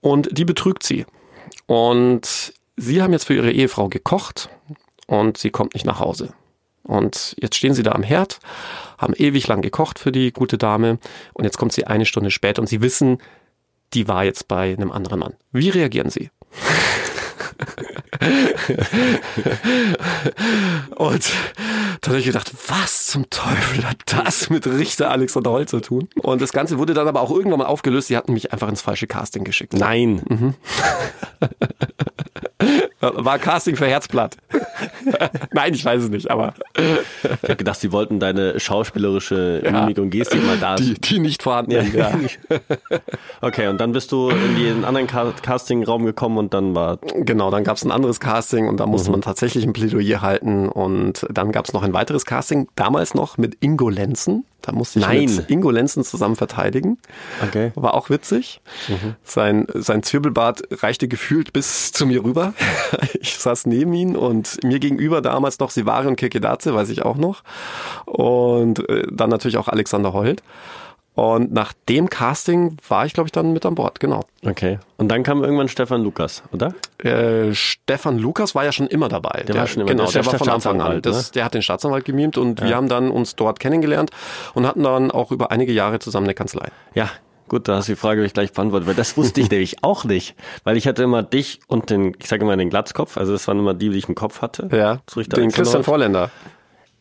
[0.00, 1.04] und die betrügt Sie.
[1.66, 4.48] Und Sie haben jetzt für Ihre Ehefrau gekocht
[5.06, 6.32] und sie kommt nicht nach Hause.
[6.82, 8.40] Und jetzt stehen Sie da am Herd,
[8.98, 10.98] haben ewig lang gekocht für die gute Dame
[11.32, 13.18] und jetzt kommt sie eine Stunde später und Sie wissen,
[13.94, 15.34] die war jetzt bei einem anderen Mann.
[15.52, 16.30] Wie reagieren Sie?
[20.96, 21.32] und
[22.00, 26.08] dann habe ich gedacht, was zum Teufel hat das mit Richter Alexander Holt zu tun?
[26.22, 28.08] Und das Ganze wurde dann aber auch irgendwann mal aufgelöst.
[28.08, 29.74] Sie hatten mich einfach ins falsche Casting geschickt.
[29.74, 30.22] Nein.
[30.28, 30.54] Mhm.
[33.14, 34.36] War Casting für Herzblatt.
[35.52, 36.54] Nein, ich weiß es nicht, aber.
[36.76, 40.76] Ich habe gedacht, sie wollten deine schauspielerische Mimik und Gestik mal da.
[40.76, 41.82] Die, die nicht vorhanden ja.
[41.82, 42.12] ja.
[43.40, 46.98] Okay, und dann bist du in den anderen Castingraum gekommen und dann war.
[47.14, 49.14] Genau, dann gab es ein anderes Casting und da musste mhm.
[49.14, 53.38] man tatsächlich ein Plädoyer halten und dann gab es noch ein weiteres Casting, damals noch
[53.38, 54.44] mit Ingo Lenzen.
[54.64, 55.36] Da musste ich Nein.
[55.36, 56.96] mit Ingo Lenzen zusammen verteidigen.
[57.46, 57.70] Okay.
[57.74, 58.62] War auch witzig.
[58.88, 59.14] Mhm.
[59.22, 62.54] Sein, sein Zwirbelbart reichte gefühlt bis zu mir rüber.
[63.20, 67.16] Ich saß neben ihm und mir gegenüber damals noch Sivari und Kekedatze, weiß ich auch
[67.16, 67.42] noch.
[68.04, 70.42] Und äh, dann natürlich auch Alexander Holt.
[71.14, 74.24] Und nach dem Casting war ich, glaube ich, dann mit an Bord, genau.
[74.44, 74.80] Okay.
[74.96, 76.74] Und dann kam irgendwann Stefan Lukas, oder?
[76.98, 79.38] Äh, Stefan Lukas war ja schon immer dabei.
[79.38, 81.02] Der, der war schon immer Genau, der, der war von Anfang an.
[81.02, 81.32] Das, ne?
[81.36, 82.66] Der hat den Staatsanwalt gemimt und ja.
[82.66, 84.10] wir haben dann uns dort kennengelernt
[84.54, 86.68] und hatten dann auch über einige Jahre zusammen eine Kanzlei.
[86.94, 87.10] Ja,
[87.46, 90.04] Gut, da hast du die Frage ich gleich beantwortet, weil das wusste ich nämlich auch
[90.04, 90.34] nicht.
[90.64, 93.58] Weil ich hatte immer dich und den, ich sage immer den Glatzkopf, also das waren
[93.58, 94.68] immer die, die ich im Kopf hatte.
[94.72, 96.30] Ja, den Christian Vorländer.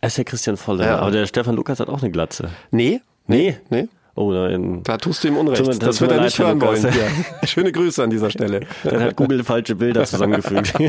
[0.01, 0.99] Er ist ja Christian Vorländer, ja.
[0.99, 2.49] aber der Stefan Lukas hat auch eine Glatze.
[2.71, 3.01] Nee?
[3.25, 3.57] Nee?
[3.69, 3.87] Nee?
[4.15, 4.81] Oh nein.
[4.83, 5.67] Da tust du ihm Unrecht.
[5.67, 6.83] Das, das wird er nicht hören wollen.
[6.83, 7.47] Ja.
[7.47, 8.61] Schöne Grüße an dieser Stelle.
[8.83, 10.73] Dann hat Google falsche Bilder zusammengefügt.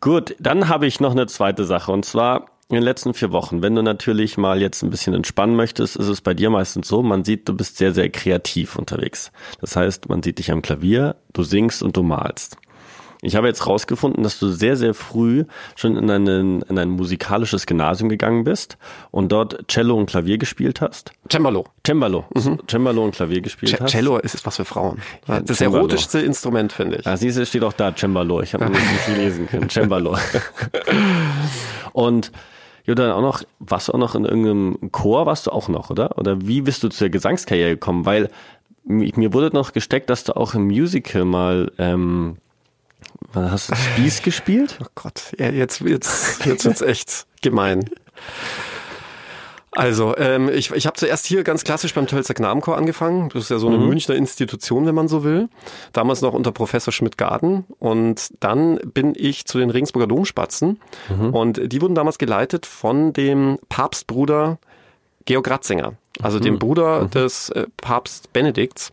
[0.00, 3.62] Gut, dann habe ich noch eine zweite Sache und zwar in den letzten vier Wochen.
[3.62, 7.02] Wenn du natürlich mal jetzt ein bisschen entspannen möchtest, ist es bei dir meistens so,
[7.02, 9.30] man sieht, du bist sehr, sehr kreativ unterwegs.
[9.60, 12.56] Das heißt, man sieht dich am Klavier, du singst und du malst.
[13.26, 17.66] Ich habe jetzt rausgefunden, dass du sehr, sehr früh schon in, einen, in ein musikalisches
[17.66, 18.78] Gymnasium gegangen bist
[19.10, 21.10] und dort Cello und Klavier gespielt hast.
[21.30, 21.64] Cembalo.
[21.84, 22.24] Cembalo.
[22.34, 22.60] Mhm.
[22.70, 23.90] Cembalo und Klavier gespielt C hast.
[23.90, 25.02] Cello ist was für Frauen.
[25.26, 25.78] Ja, das Cembalo.
[25.78, 27.04] erotischste Instrument, finde ich.
[27.04, 28.42] Ja, siehst du, steht auch da, Cembalo.
[28.42, 29.68] Ich habe nicht lesen können.
[29.68, 30.16] Cembalo.
[31.92, 32.30] und
[32.84, 35.90] ja, dann auch noch, warst du auch noch in irgendeinem Chor, warst du auch noch,
[35.90, 36.16] oder?
[36.16, 38.06] Oder wie bist du zur Gesangskarriere gekommen?
[38.06, 38.30] Weil
[38.84, 42.36] mir wurde noch gesteckt, dass du auch im Musical mal ähm,
[43.36, 44.78] Hast du Spieß gespielt?
[44.82, 47.88] Oh Gott, ja, jetzt, jetzt, jetzt wird's echt gemein.
[49.76, 53.28] Also, ähm, ich, ich habe zuerst hier ganz klassisch beim Tölzer Knabenchor angefangen.
[53.28, 53.88] Das ist ja so eine mhm.
[53.88, 55.50] Münchner Institution, wenn man so will.
[55.92, 57.64] Damals noch unter Professor Schmidt-Garden.
[57.78, 60.80] Und dann bin ich zu den Regensburger Domspatzen.
[61.10, 61.34] Mhm.
[61.34, 64.58] Und die wurden damals geleitet von dem Papstbruder
[65.26, 66.42] Georg Ratzinger, also mhm.
[66.42, 67.10] dem Bruder mhm.
[67.10, 68.92] des äh, Papst Benedikts.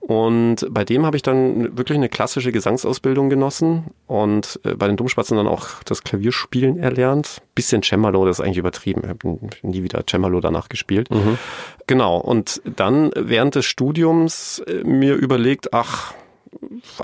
[0.00, 4.98] Und bei dem habe ich dann wirklich eine klassische Gesangsausbildung genossen und äh, bei den
[4.98, 7.40] Dummspatzen dann auch das Klavierspielen erlernt.
[7.54, 9.00] Bisschen Cembalo, das ist eigentlich übertrieben.
[9.04, 11.10] Ich habe nie wieder Cembalo danach gespielt.
[11.10, 11.38] Mhm.
[11.86, 12.18] Genau.
[12.18, 16.12] Und dann während des Studiums äh, mir überlegt, ach,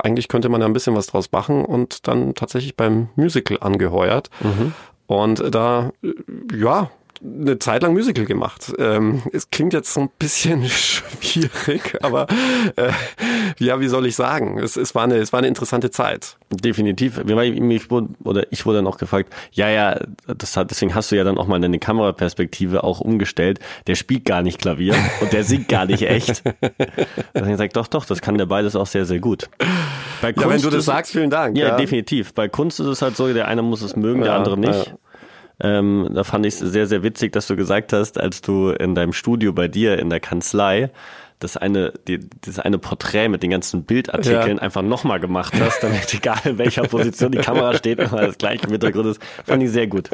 [0.03, 4.29] eigentlich könnte man ja ein bisschen was draus machen und dann tatsächlich beim Musical angeheuert.
[4.41, 4.73] Mhm.
[5.07, 6.13] Und da, äh,
[6.55, 6.91] ja,
[7.23, 8.73] eine Zeit lang Musical gemacht.
[8.79, 12.27] Ähm, es klingt jetzt so ein bisschen schwierig, aber
[12.75, 12.91] äh,
[13.59, 14.57] ja, wie soll ich sagen?
[14.57, 16.37] Es, es, war eine, es war eine interessante Zeit.
[16.49, 17.19] Definitiv.
[17.19, 21.15] Ich wurde, oder ich wurde dann auch gefragt, ja, ja, das hat, deswegen hast du
[21.15, 23.59] ja dann auch mal deine Kameraperspektive auch umgestellt.
[23.87, 26.43] Der spielt gar nicht Klavier und der singt gar nicht echt.
[27.33, 29.49] Dann ich gesagt, doch, doch, das kann der beides auch sehr, sehr gut.
[30.21, 31.57] Bei Kunst ja, wenn du das sagst, vielen Dank.
[31.57, 32.33] Ja, ja, definitiv.
[32.33, 34.93] Bei Kunst ist es halt so, der eine muss es mögen, ja, der andere nicht.
[35.61, 38.95] Ähm, da fand ich es sehr, sehr witzig, dass du gesagt hast, als du in
[38.95, 40.89] deinem Studio bei dir in der Kanzlei
[41.39, 44.61] das eine, die, das eine Porträt mit den ganzen Bildartikeln Ja.
[44.63, 48.65] einfach nochmal gemacht hast, damit egal in welcher Position die Kamera steht, immer das gleiche
[48.65, 49.21] im Hintergrund ist.
[49.45, 50.09] Fand ich sehr gut.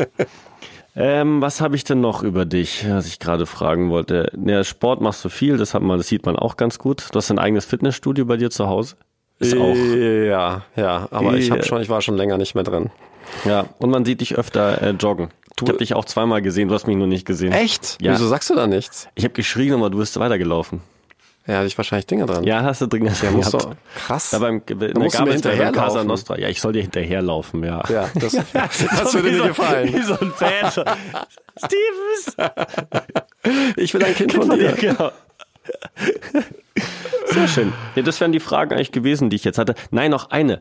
[0.96, 4.32] Ähm, was habe ich denn noch über dich, was ich gerade fragen wollte?
[4.46, 7.08] Ja, Sport machst du viel, das, hat man, das sieht man auch ganz gut.
[7.12, 8.96] Du hast ein eigenes Fitnessstudio bei dir zu Hause.
[9.40, 9.76] Ist auch.
[9.76, 11.56] Ja, ja, aber ich Ja.
[11.56, 12.90] habe schon, ich war schon länger nicht mehr drin.
[13.46, 15.30] Ja, und man sieht dich öfter äh, joggen.
[15.62, 17.52] Ich habe dich auch zweimal gesehen, du hast mich nur nicht gesehen.
[17.52, 17.98] Echt?
[18.02, 18.14] Ja.
[18.14, 19.08] Wieso sagst du da nichts?
[19.16, 20.82] Ich habe geschrien, aber du bist weitergelaufen.
[21.48, 22.44] Ja, hatte ich wahrscheinlich Dinge dran.
[22.44, 23.54] Ja, hast du drin ja muss gehabt.
[23.54, 24.32] doch, krass.
[24.32, 26.06] Da beim, in der musst du mir hinterherlaufen.
[26.06, 26.38] Nostra.
[26.38, 27.84] Ja, ich soll dir hinterherlaufen, ja.
[27.90, 29.94] ja, das, das würde mir so- gefallen.
[29.94, 30.72] Wie so ein Fan.
[31.58, 32.36] Stevens!
[33.78, 34.74] Ich will ein Kind von dir.
[34.74, 35.10] Genau.
[37.28, 37.74] Sehr schön.
[37.96, 39.74] Ja, das wären die Fragen eigentlich gewesen, die ich jetzt hatte.
[39.92, 40.60] Nein, noch eine.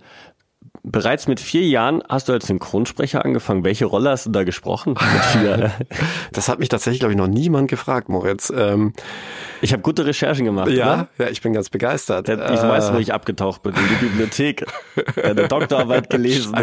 [0.88, 3.64] Bereits mit vier Jahren hast du als Synchronsprecher angefangen.
[3.64, 4.94] Welche Rolle hast du da gesprochen?
[6.33, 8.53] Das hat mich tatsächlich, glaube ich, noch niemand gefragt, Moritz.
[8.55, 8.92] Ähm,
[9.62, 10.68] Ich habe gute Recherchen gemacht.
[10.68, 11.09] ja, Oder?
[11.18, 12.29] ja, ich bin ganz begeistert.
[12.29, 14.64] Der, ich Äh, weiß, wo ich abgetaucht bin, in die Bibliothek.
[15.16, 16.55] Deine Doktorarbeit gelesen.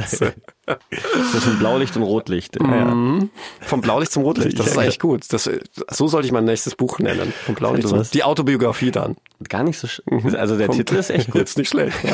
[1.32, 2.56] Zwischen Blaulicht und Rotlicht.
[2.62, 3.20] Ja, ja.
[3.62, 5.24] Vom Blaulicht zum Rotlicht, das ist eigentlich gut.
[5.34, 5.50] Das,
[5.90, 7.34] so sollte ich mein nächstes Buch nennen.
[7.46, 8.02] Vom Blaulicht zum?
[8.14, 9.16] Die Autobiografie dann.
[9.50, 10.02] Gar nicht so sch
[10.38, 11.42] Also der Titel ist echt gut.
[11.42, 11.98] Jetzt nicht schlecht.
[12.04, 12.14] Ja.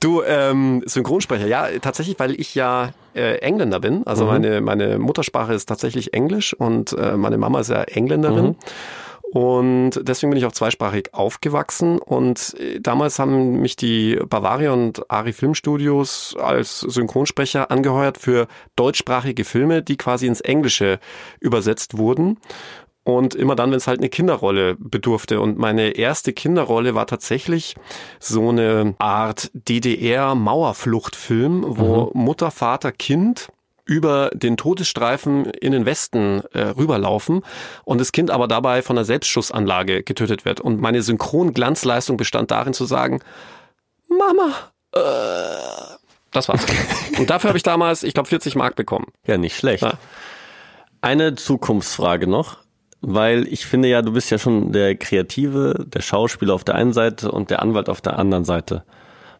[0.00, 4.06] Du, ähm, Synchronsprecher, ja, tatsächlich, weil ich ja äh, Engländer bin.
[4.06, 4.30] Also Mhm.
[4.30, 8.46] meine, meine Muttersprache ist tatsächlich Englisch und äh, meine Mama ist ja Engländerin.
[8.46, 8.56] Mhm.
[9.32, 11.98] Und deswegen bin ich auch zweisprachig aufgewachsen.
[12.00, 19.44] Und äh, damals haben mich die Bavaria und Ari Filmstudios als Synchronsprecher angeheuert für deutschsprachige
[19.44, 20.98] Filme, die quasi ins Englische
[21.38, 22.38] übersetzt wurden.
[23.16, 25.40] Und immer dann, wenn es halt eine Kinderrolle bedurfte.
[25.40, 27.74] Und meine erste Kinderrolle war tatsächlich
[28.18, 33.50] so eine Art DDR-Mauerfluchtfilm, wo Mutter, Vater, Kind
[33.90, 37.42] über den Todesstreifen in den Westen äh, rüberlaufen
[37.84, 40.60] und das Kind aber dabei von einer Selbstschussanlage getötet wird.
[40.60, 43.20] Und meine Synchronglanzleistung bestand darin zu sagen,
[44.08, 44.54] Mama,
[44.92, 45.96] äh,
[46.30, 46.64] das war's.
[47.18, 49.06] und dafür habe ich damals, ich glaube, 40 Mark bekommen.
[49.26, 49.82] Ja, nicht schlecht.
[49.82, 49.94] Ja.
[51.00, 52.58] Eine Zukunftsfrage noch,
[53.00, 56.92] weil ich finde ja, du bist ja schon der Kreative, der Schauspieler auf der einen
[56.92, 58.84] Seite und der Anwalt auf der anderen Seite.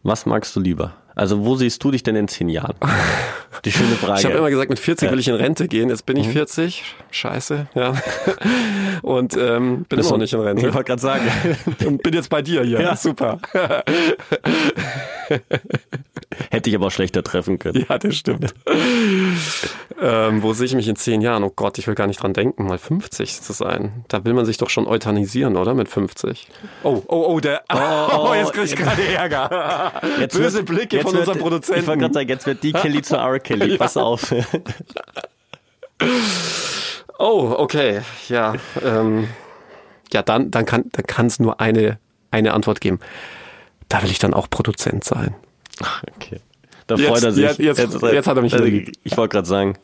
[0.02, 0.92] Was magst du lieber?
[1.14, 2.74] Also wo siehst du dich denn in zehn Jahren?
[3.64, 4.20] Die schöne Frage.
[4.20, 5.90] Ich habe immer gesagt, mit 40 will ich in Rente gehen.
[5.90, 6.82] Jetzt bin ich 40.
[7.10, 7.94] Scheiße, ja.
[9.02, 10.62] Und ähm, bin immer noch nicht in Ich Rente.
[10.72, 11.24] wollte gerade sagen.
[11.84, 12.80] Und bin jetzt bei dir hier.
[12.80, 12.96] Ja.
[12.96, 13.38] Super.
[16.50, 17.84] Hätte ich aber schlechter treffen können.
[17.88, 18.54] Ja, das stimmt.
[20.00, 21.42] ähm, wo sehe ich mich in zehn Jahren?
[21.42, 24.04] Oh Gott, ich will gar nicht dran denken, mal 50 zu sein.
[24.08, 25.74] Da will man sich doch schon euthanisieren, oder?
[25.74, 26.48] Mit 50.
[26.84, 27.62] Oh, oh, oh, der.
[27.72, 29.92] Oh, jetzt krieg ich gerade Ärger.
[30.20, 31.80] Jetzt Böse wird- Blicke jetzt von wird- unserem Produzenten.
[31.82, 33.40] Ich wollte gerade sagen, jetzt wird die Kelly zu R.
[33.40, 33.76] Kelly.
[33.78, 34.32] Pass auf.
[37.18, 38.00] Oh, okay.
[38.28, 39.28] Ja, ähm,
[40.12, 41.98] ja, dann, dann kann, dann es nur eine,
[42.30, 42.98] eine Antwort geben.
[43.90, 45.34] Da will ich dann auch Produzent sein.
[46.16, 46.40] Okay.
[46.86, 47.44] Da Jetzt- freut er sich.
[47.44, 48.64] jetzt- jetzt- jetzt hat er mich also.
[48.66, 49.76] Ich wollte gerade sagen.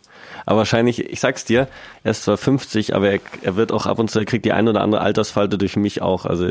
[0.48, 1.66] Aber wahrscheinlich, ich sag's dir,
[2.04, 4.52] er ist zwar 50, aber er, er wird auch ab und zu, er kriegt die
[4.52, 6.24] ein oder andere Altersfalte durch mich auch.
[6.24, 6.46] Also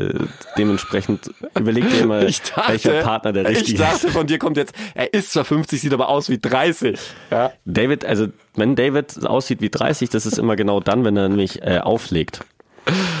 [0.58, 4.12] dementsprechend überleg dir immer, welcher Partner der ich richtige dachte, ist.
[4.12, 6.98] von dir kommt jetzt, er ist zwar 50, sieht aber aus wie 30.
[7.30, 7.52] Ja.
[7.64, 11.62] David, also wenn David aussieht wie 30, das ist immer genau dann, wenn er nämlich
[11.62, 12.40] äh, auflegt.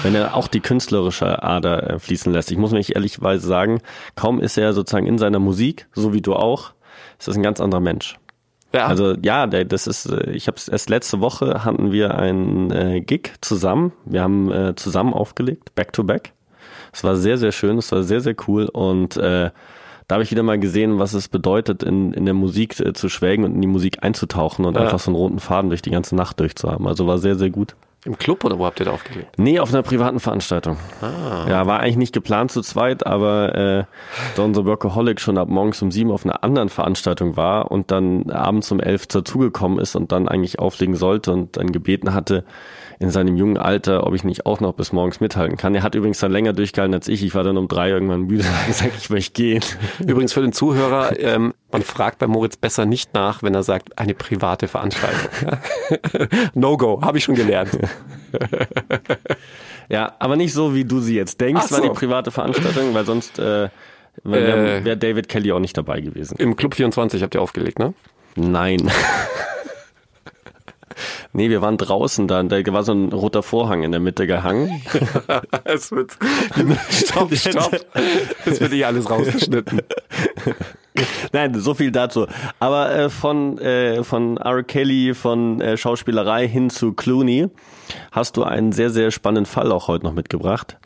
[0.02, 2.50] Wenn er auch die künstlerische Ader äh, fließen lässt.
[2.50, 3.80] Ich muss mich ehrlichweise sagen,
[4.14, 6.72] kaum ist er sozusagen in seiner Musik, so wie du auch,
[7.18, 8.18] ist das ein ganz anderer Mensch.
[8.72, 8.86] ja.
[8.86, 13.32] Also ja, das ist, äh, ich habe erst letzte Woche hatten wir einen äh, Gig
[13.40, 13.92] zusammen.
[14.04, 16.32] Wir haben äh, zusammen aufgelegt, back to back.
[16.92, 19.50] Es war sehr, sehr schön, es war sehr, sehr cool und äh,
[20.08, 23.08] da habe ich wieder mal gesehen, was es bedeutet, in, in der Musik äh, zu
[23.08, 24.82] schwelgen und in die Musik einzutauchen und Ja.
[24.82, 26.86] einfach so einen roten Faden durch die ganze Nacht durchzuhaben.
[26.86, 27.74] Also war sehr, sehr gut.
[28.06, 29.36] Im Club oder wo habt ihr da aufgelegt?
[29.36, 30.76] Nee, auf einer privaten Veranstaltung.
[31.02, 33.84] Ja, war eigentlich nicht geplant zu zweit, aber äh,
[34.36, 38.30] da unser Workaholic schon ab morgens um sieben auf einer anderen Veranstaltung war und dann
[38.30, 42.44] abends um elf dazugekommen ist und dann eigentlich auflegen sollte und dann gebeten hatte
[42.98, 45.74] in seinem jungen Alter, ob ich nicht auch noch bis morgens mithalten kann.
[45.74, 47.22] Er hat übrigens dann länger durchgehalten als ich.
[47.22, 49.62] Ich war dann um drei irgendwann müde und gesagt, ich möchte gehen.
[50.06, 53.98] Übrigens für den Zuhörer, ähm, man fragt bei Moritz besser nicht nach, wenn er sagt,
[53.98, 55.28] eine private Veranstaltung.
[56.54, 57.70] No-go, habe ich schon gelernt.
[59.88, 61.92] Ja, aber nicht so, wie du sie jetzt denkst, Ach war die so.
[61.92, 63.68] private Veranstaltung, weil sonst äh,
[64.24, 64.84] wäre Äh.
[64.84, 66.36] wär David Kelly auch nicht dabei gewesen.
[66.38, 67.94] Im Club 24 habt ihr aufgelegt, ne?
[68.34, 68.90] Nein.
[71.32, 72.42] Nee, wir waren draußen da.
[72.42, 74.82] Da war so ein roter Vorhang in der Mitte gehangen.
[75.64, 76.16] es wird.
[76.90, 77.80] Stopp, stopp.
[78.44, 79.82] Es wird eh alles rausgeschnitten.
[81.32, 82.26] Nein, so viel dazu.
[82.58, 84.62] Aber äh, von, äh, von R.
[84.62, 87.48] Kelly, von äh, Schauspielerei hin zu Clooney
[88.12, 90.78] hast du einen sehr, sehr spannenden Fall auch heute noch mitgebracht.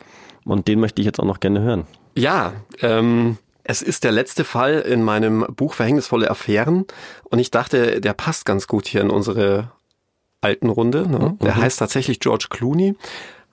[0.45, 1.85] Und den möchte ich jetzt auch noch gerne hören.
[2.15, 6.85] Ja, ähm, es ist der letzte Fall in meinem Buch Verhängnisvolle Affären.
[7.23, 9.71] Und ich dachte, der passt ganz gut hier in unsere
[10.41, 11.07] alten Runde.
[11.07, 11.37] Ne?
[11.41, 12.95] Der heißt tatsächlich George Clooney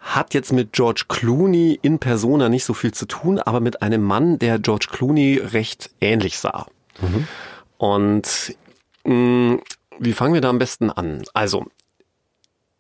[0.01, 4.03] hat jetzt mit George Clooney in Persona nicht so viel zu tun, aber mit einem
[4.03, 6.67] Mann, der George Clooney recht ähnlich sah.
[7.01, 7.29] Mhm.
[7.79, 8.57] Und
[9.05, 9.59] mh,
[9.99, 11.25] wie fangen wir da am besten an?
[11.35, 11.67] Also,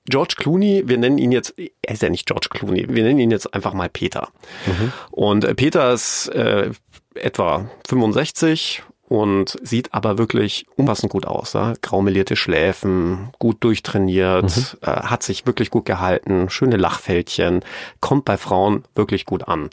[0.07, 3.31] George Clooney, wir nennen ihn jetzt, er ist ja nicht George Clooney, wir nennen ihn
[3.31, 4.29] jetzt einfach mal Peter.
[4.66, 4.92] Mhm.
[5.11, 6.71] Und äh, Peter ist äh,
[7.14, 11.55] etwa 65 und sieht aber wirklich umfassend gut aus.
[11.55, 11.73] Ja?
[11.81, 14.79] Graumelierte Schläfen, gut durchtrainiert, mhm.
[14.83, 17.64] äh, hat sich wirklich gut gehalten, schöne Lachfältchen,
[18.01, 19.71] kommt bei Frauen wirklich gut an.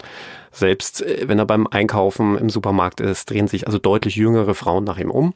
[0.56, 4.86] Selbst äh, wenn er beim Einkaufen im Supermarkt ist, drehen sich also deutlich jüngere Frauen
[4.86, 5.34] nach ihm um.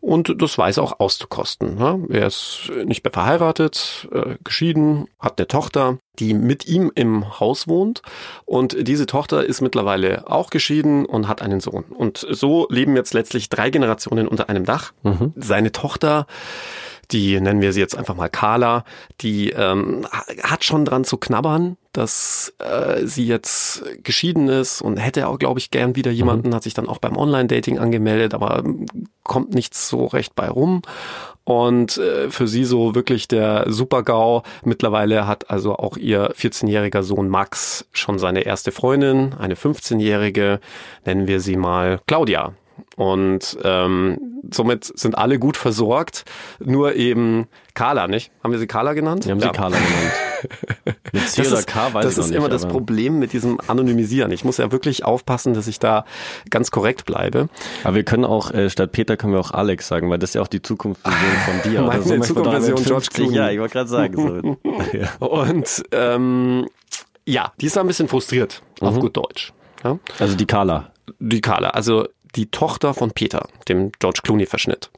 [0.00, 1.74] Und das weiß er auch auszukosten.
[1.74, 2.06] Ne?
[2.10, 7.66] Er ist nicht mehr verheiratet, äh, geschieden, hat eine Tochter, die mit ihm im Haus
[7.66, 8.02] wohnt.
[8.44, 11.84] Und diese Tochter ist mittlerweile auch geschieden und hat einen Sohn.
[11.84, 14.92] Und so leben jetzt letztlich drei Generationen unter einem Dach.
[15.02, 15.32] Mhm.
[15.36, 16.26] Seine Tochter
[17.10, 18.84] die nennen wir sie jetzt einfach mal Carla,
[19.20, 20.06] die ähm,
[20.42, 25.60] hat schon dran zu knabbern, dass äh, sie jetzt geschieden ist und hätte auch, glaube
[25.60, 26.54] ich, gern wieder jemanden, mhm.
[26.54, 28.64] hat sich dann auch beim Online-Dating angemeldet, aber
[29.24, 30.82] kommt nichts so recht bei rum.
[31.44, 34.42] Und äh, für sie so wirklich der Super-GAU.
[34.64, 40.60] Mittlerweile hat also auch ihr 14-jähriger Sohn Max schon seine erste Freundin, eine 15-jährige,
[41.04, 42.54] nennen wir sie mal Claudia.
[42.96, 46.24] Und ähm, somit sind alle gut versorgt.
[46.60, 48.30] Nur eben Carla, nicht?
[48.42, 49.24] Haben wir sie Carla genannt?
[49.24, 49.48] Wir haben ja.
[49.48, 50.96] sie Carla genannt.
[51.12, 54.32] Mit C das oder K weiß Das ist immer nicht, das Problem mit diesem Anonymisieren.
[54.32, 56.04] Ich muss ja wirklich aufpassen, dass ich da
[56.50, 57.48] ganz korrekt bleibe.
[57.84, 60.34] Aber wir können auch, äh, statt Peter können wir auch Alex sagen, weil das ist
[60.34, 61.82] ja auch die Zukunftsversion von dir.
[61.82, 63.36] Meine so Zukunftsversion George Clooney.
[63.36, 64.16] Ja, ich wollte gerade sagen.
[64.16, 64.58] So.
[64.92, 65.08] ja.
[65.18, 66.66] Und ähm,
[67.24, 68.88] ja, die ist ein bisschen frustriert, mhm.
[68.88, 69.52] auf gut Deutsch.
[69.84, 69.98] Ja?
[70.18, 70.92] Also die Carla.
[71.18, 71.70] Die Carla.
[71.70, 74.90] Also die Tochter von Peter, dem George Clooney-Verschnitt.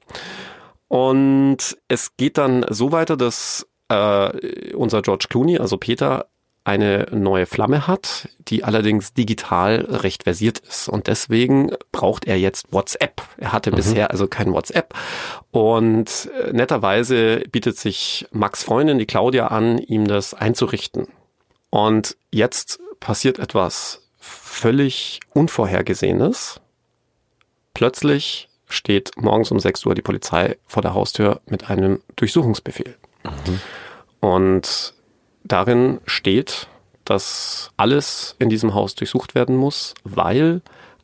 [0.89, 6.27] Und es geht dann so weiter, dass äh, unser George Clooney, also Peter,
[6.65, 10.89] eine neue Flamme hat, die allerdings digital recht versiert ist.
[10.89, 13.21] Und deswegen braucht er jetzt WhatsApp.
[13.37, 13.77] Er hatte mhm.
[13.77, 14.95] bisher also kein WhatsApp.
[15.51, 21.09] Und äh, netterweise bietet sich Max Freundin, die Claudia, an, ihm das einzurichten.
[21.69, 26.61] Und jetzt passiert etwas völlig Unvorhergesehenes.
[27.75, 32.97] Plötzlich steht morgens um 6 Uhr die Polizei vor der Haustür mit einem Durchsuchungsbefehl.
[33.25, 33.61] Mhm.
[34.21, 34.95] Und
[35.43, 36.69] darin steht,
[37.05, 40.63] dass alles in diesem Haus durchsucht werden muss, weil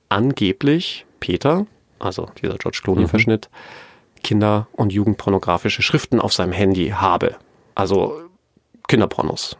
[0.08, 1.66] angeblich Peter,
[1.98, 4.22] also dieser George Clooney-Verschnitt, mhm.
[4.22, 7.36] Kinder- und Jugendpornografische Schriften auf seinem Handy habe.
[7.74, 8.22] Also
[8.88, 9.56] Kinderpornos.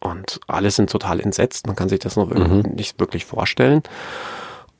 [0.00, 1.66] Und alle sind total entsetzt.
[1.66, 2.62] Man kann sich das noch mhm.
[2.74, 3.82] nicht wirklich vorstellen.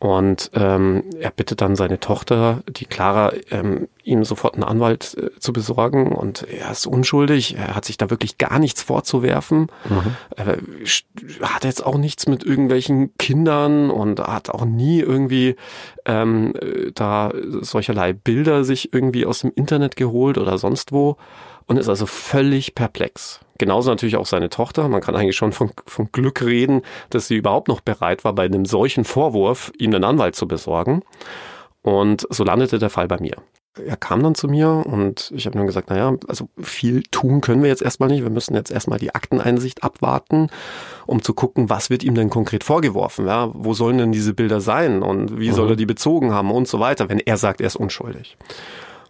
[0.00, 5.38] Und ähm, er bittet dann seine Tochter, die Clara, ähm, ihm sofort einen Anwalt äh,
[5.38, 6.12] zu besorgen.
[6.12, 9.66] Und er ist unschuldig, er hat sich da wirklich gar nichts vorzuwerfen.
[9.90, 10.16] Mhm.
[10.34, 10.56] Er
[11.42, 15.56] hat jetzt auch nichts mit irgendwelchen Kindern und hat auch nie irgendwie
[16.06, 16.54] ähm,
[16.94, 21.18] da solcherlei Bilder sich irgendwie aus dem Internet geholt oder sonst wo.
[21.66, 23.40] Und ist also völlig perplex.
[23.60, 24.88] Genauso natürlich auch seine Tochter.
[24.88, 28.44] Man kann eigentlich schon von, von Glück reden, dass sie überhaupt noch bereit war, bei
[28.44, 31.02] einem solchen Vorwurf ihm einen Anwalt zu besorgen.
[31.82, 33.36] Und so landete der Fall bei mir.
[33.84, 37.62] Er kam dann zu mir und ich habe nur gesagt, naja, also viel tun können
[37.62, 38.22] wir jetzt erstmal nicht.
[38.22, 40.48] Wir müssen jetzt erstmal die Akteneinsicht abwarten,
[41.06, 43.26] um zu gucken, was wird ihm denn konkret vorgeworfen.
[43.26, 43.50] Ja?
[43.52, 45.54] Wo sollen denn diese Bilder sein und wie mhm.
[45.54, 48.38] soll er die bezogen haben und so weiter, wenn er sagt, er ist unschuldig.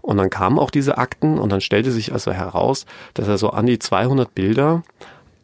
[0.02, 3.50] Und dann kamen auch diese Akten und dann stellte sich also heraus, dass er so
[3.50, 4.82] an die 200 Bilder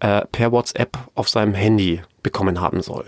[0.01, 3.05] äh, per WhatsApp auf seinem Handy bekommen haben soll.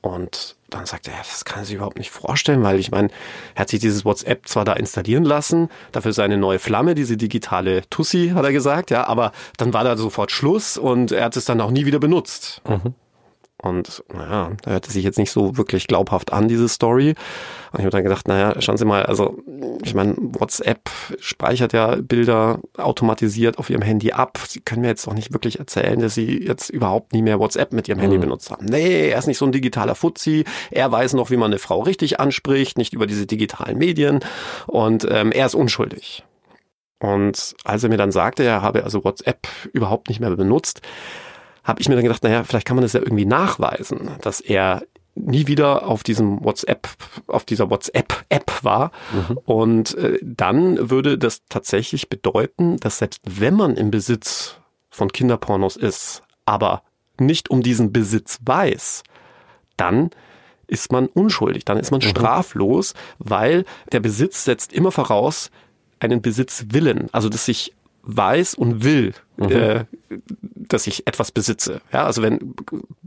[0.00, 3.08] Und dann sagte er, das kann er sich überhaupt nicht vorstellen, weil ich meine,
[3.54, 7.16] er hat sich dieses WhatsApp zwar da installieren lassen, dafür ist eine neue Flamme, diese
[7.16, 11.36] digitale Tussi, hat er gesagt, ja, aber dann war da sofort Schluss und er hat
[11.36, 12.62] es dann auch nie wieder benutzt.
[12.66, 12.94] Mhm.
[13.62, 17.10] Und naja, da hörte sich jetzt nicht so wirklich glaubhaft an, diese Story.
[17.70, 19.38] Und ich habe dann gedacht, naja, schauen Sie mal, also
[19.84, 24.40] ich meine, WhatsApp speichert ja Bilder automatisiert auf Ihrem Handy ab.
[24.48, 27.72] Sie können mir jetzt doch nicht wirklich erzählen, dass Sie jetzt überhaupt nie mehr WhatsApp
[27.72, 28.22] mit Ihrem Handy mhm.
[28.22, 28.66] benutzt haben.
[28.66, 30.44] Nee, er ist nicht so ein digitaler Fuzzi.
[30.72, 34.20] Er weiß noch, wie man eine Frau richtig anspricht, nicht über diese digitalen Medien.
[34.66, 36.24] Und ähm, er ist unschuldig.
[36.98, 40.82] Und als er mir dann sagte, er habe also WhatsApp überhaupt nicht mehr benutzt,
[41.64, 44.82] habe ich mir dann gedacht, naja, vielleicht kann man das ja irgendwie nachweisen, dass er
[45.14, 46.88] nie wieder auf diesem WhatsApp,
[47.26, 48.92] auf dieser WhatsApp-App war.
[49.12, 49.38] Mhm.
[49.44, 54.56] Und äh, dann würde das tatsächlich bedeuten, dass selbst wenn man im Besitz
[54.90, 56.82] von Kinderpornos ist, aber
[57.18, 59.02] nicht um diesen Besitz weiß,
[59.76, 60.10] dann
[60.66, 62.08] ist man unschuldig, dann ist man mhm.
[62.08, 65.50] straflos, weil der Besitz setzt immer voraus
[66.00, 69.52] einen Besitzwillen, also dass ich weiß und will, mhm.
[69.52, 69.84] äh,
[70.54, 71.80] dass ich etwas besitze.
[71.92, 72.54] Ja, also wenn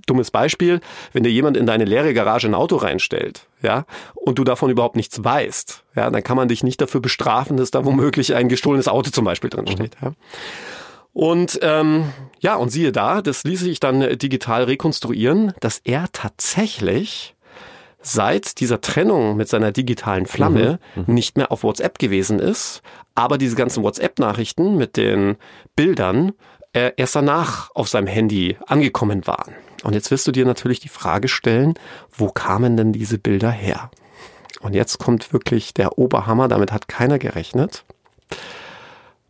[0.06, 0.82] dummes Beispiel,
[1.14, 4.96] wenn dir jemand in deine leere Garage ein Auto reinstellt, ja, und du davon überhaupt
[4.96, 8.88] nichts weißt, ja, dann kann man dich nicht dafür bestrafen, dass da womöglich ein gestohlenes
[8.88, 10.02] Auto zum Beispiel drin steht.
[10.02, 10.08] Mhm.
[10.08, 10.14] Ja.
[11.14, 17.35] Und ähm, ja, und siehe da, das ließ sich dann digital rekonstruieren, dass er tatsächlich
[18.06, 21.04] seit dieser Trennung mit seiner digitalen Flamme mhm.
[21.08, 21.14] Mhm.
[21.14, 22.82] nicht mehr auf WhatsApp gewesen ist,
[23.16, 25.38] aber diese ganzen WhatsApp-Nachrichten mit den
[25.76, 26.34] Bildern
[26.74, 29.54] äh, erst danach auf seinem Handy angekommen waren.
[29.84, 31.76] Und jetzt wirst du dir natürlich die Frage stellen,
[32.12, 33.90] wo kamen denn diese Bilder her?
[34.62, 37.86] Und jetzt kommt wirklich der Oberhammer, damit hat keiner gerechnet.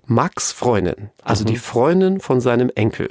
[0.06, 1.48] Max Freundin, also mhm.
[1.48, 3.10] die Freundin von seinem Enkel,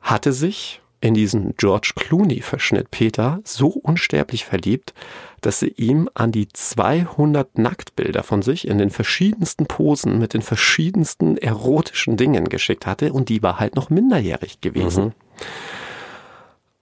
[0.00, 4.94] hatte sich in diesen George Clooney-Verschnitt Peter so unsterblich verliebt,
[5.40, 10.42] dass sie ihm an die 200 Nacktbilder von sich in den verschiedensten Posen mit den
[10.42, 15.06] verschiedensten erotischen Dingen geschickt hatte und die war halt noch minderjährig gewesen.
[15.06, 15.12] Mhm.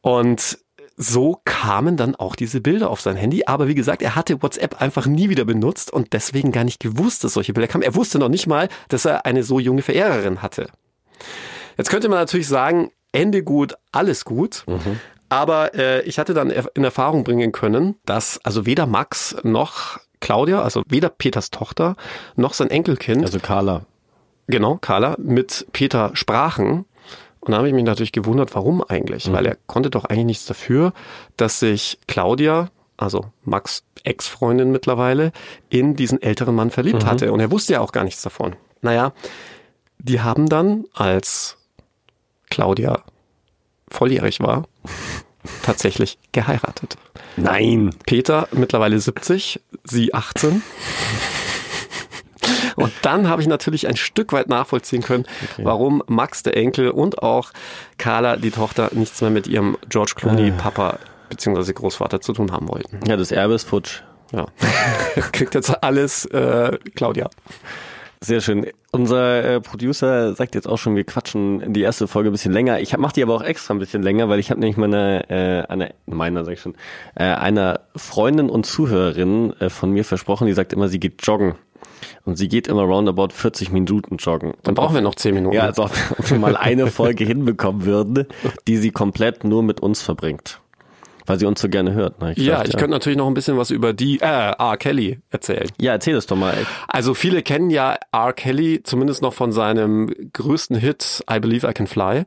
[0.03, 0.59] Und
[0.97, 3.45] so kamen dann auch diese Bilder auf sein Handy.
[3.47, 7.25] Aber wie gesagt, er hatte WhatsApp einfach nie wieder benutzt und deswegen gar nicht gewusst,
[7.25, 7.83] dass solche Bilder kamen.
[7.83, 10.69] Er wusste noch nicht mal, dass er eine so junge Verehrerin hatte.
[11.79, 14.65] Jetzt könnte man natürlich sagen, Ende gut, alles gut.
[14.67, 15.01] Mhm.
[15.29, 20.63] Aber äh, ich hatte dann in Erfahrung bringen können, dass also weder Max noch Claudia,
[20.63, 21.97] also weder Peters Tochter
[22.37, 23.25] noch sein Enkelkind.
[23.25, 23.83] Also Carla.
[24.49, 26.85] Genau, Carla, mit Peter sprachen.
[27.41, 29.29] Und da habe ich mich natürlich gewundert, warum eigentlich?
[29.29, 29.33] Mhm.
[29.33, 30.93] Weil er konnte doch eigentlich nichts dafür,
[31.37, 35.33] dass sich Claudia, also Max Ex-Freundin mittlerweile,
[35.69, 37.07] in diesen älteren Mann verliebt mhm.
[37.07, 37.33] hatte.
[37.33, 38.57] Und er wusste ja auch gar nichts davon.
[38.83, 39.13] Naja,
[39.99, 41.59] die haben dann, als
[42.51, 43.03] Claudia
[43.91, 44.67] volljährig war,
[45.63, 46.97] tatsächlich geheiratet.
[47.37, 47.95] Nein.
[48.07, 50.63] Peter mittlerweile 70, sie 18.
[52.77, 55.65] Und dann habe ich natürlich ein Stück weit nachvollziehen können, okay.
[55.65, 57.53] warum Max der Enkel und auch
[57.99, 60.53] Carla die Tochter nichts mehr mit ihrem George Clooney äh.
[60.53, 61.73] Papa bzw.
[61.75, 63.01] Großvater zu tun haben wollten.
[63.07, 64.03] Ja, das Erbe ist futsch.
[64.33, 64.47] Ja.
[65.33, 67.29] Kriegt jetzt alles äh, Claudia.
[68.23, 68.67] Sehr schön.
[68.93, 72.53] Unser äh, Producer sagt jetzt auch schon, wir quatschen in die erste Folge ein bisschen
[72.53, 72.79] länger.
[72.79, 75.67] Ich mache die aber auch extra ein bisschen länger, weil ich habe nämlich meine, äh,
[75.73, 76.75] eine, meiner sag ich schon,
[77.15, 81.55] äh, einer Freundin und Zuhörerin äh, von mir versprochen, die sagt immer, sie geht joggen.
[82.27, 84.53] Und sie geht immer roundabout 40 Minuten joggen.
[84.65, 85.57] Dann brauchen wir noch 10 Minuten.
[85.57, 85.91] Ja, als ob
[86.31, 88.27] wir mal eine Folge hinbekommen würden,
[88.69, 90.61] die sie komplett nur mit uns verbringt
[91.31, 92.21] weil sie uns so gerne hört.
[92.21, 92.33] Ne?
[92.33, 92.79] Ich ja, dachte, ich ja.
[92.81, 94.77] könnte natürlich noch ein bisschen was über die äh, R.
[94.77, 95.69] Kelly erzählen.
[95.81, 96.55] Ja, erzähl das doch mal.
[96.89, 98.33] Also viele kennen ja R.
[98.33, 102.25] Kelly zumindest noch von seinem größten Hit I Believe I Can Fly.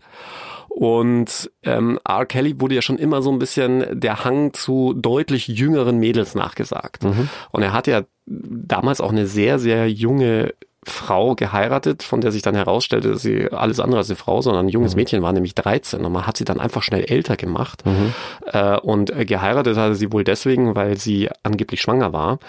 [0.70, 2.26] Und ähm, R.
[2.26, 7.04] Kelly wurde ja schon immer so ein bisschen der Hang zu deutlich jüngeren Mädels nachgesagt.
[7.04, 7.30] Mhm.
[7.52, 10.54] Und er hat ja damals auch eine sehr, sehr junge
[10.86, 14.66] Frau geheiratet, von der sich dann herausstellte, dass sie alles andere als eine Frau, sondern
[14.66, 15.02] ein junges mhm.
[15.02, 16.04] Mädchen war, nämlich 13.
[16.04, 17.86] Und man hat sie dann einfach schnell älter gemacht.
[17.86, 18.14] Mhm.
[18.46, 22.40] Äh, und geheiratet hatte sie wohl deswegen, weil sie angeblich schwanger war.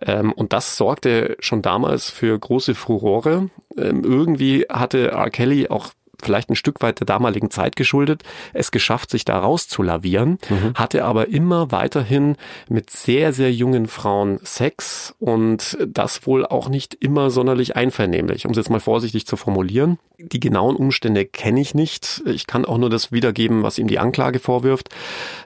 [0.00, 3.50] Ähm, und das sorgte schon damals für große Furore.
[3.76, 5.30] Ähm, irgendwie hatte R.
[5.30, 5.90] Kelly auch
[6.22, 10.74] vielleicht ein Stück weit der damaligen Zeit geschuldet, es geschafft, sich da rauszulavieren, mhm.
[10.74, 12.36] hatte aber immer weiterhin
[12.68, 18.52] mit sehr, sehr jungen Frauen Sex und das wohl auch nicht immer sonderlich einvernehmlich, um
[18.52, 19.98] es jetzt mal vorsichtig zu formulieren.
[20.18, 22.22] Die genauen Umstände kenne ich nicht.
[22.24, 24.88] Ich kann auch nur das wiedergeben, was ihm die Anklage vorwirft.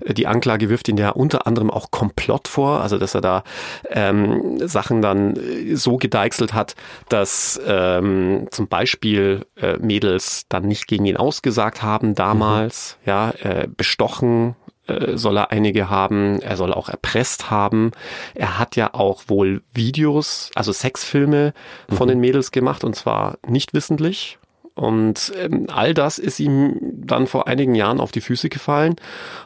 [0.06, 3.42] Die Anklage wirft ihn ja unter anderem auch Komplott vor, also dass er da
[3.88, 5.36] ähm, Sachen dann
[5.74, 6.76] so gedeichselt hat,
[7.08, 13.08] dass ähm, zum Beispiel äh, Mädels dann nicht gegen ihn ausgesagt haben damals, mhm.
[13.08, 17.92] ja, äh, bestochen äh, soll er einige haben, er soll auch erpresst haben.
[18.34, 21.52] Er hat ja auch wohl Videos, also Sexfilme
[21.88, 22.10] von mhm.
[22.10, 24.38] den Mädels gemacht und zwar nicht wissentlich.
[24.74, 28.96] Und ähm, all das ist ihm dann vor einigen Jahren auf die Füße gefallen.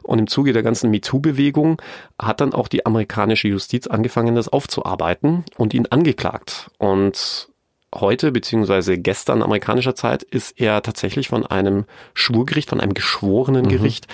[0.02, 1.82] Und im Zuge der ganzen MeToo-Bewegung
[2.20, 6.70] hat dann auch die amerikanische Justiz angefangen, das aufzuarbeiten und ihn angeklagt.
[6.78, 7.48] Und
[7.94, 11.84] heute beziehungsweise gestern amerikanischer Zeit ist er tatsächlich von einem
[12.14, 13.70] Schwurgericht, von einem geschworenen mhm.
[13.70, 14.06] Gericht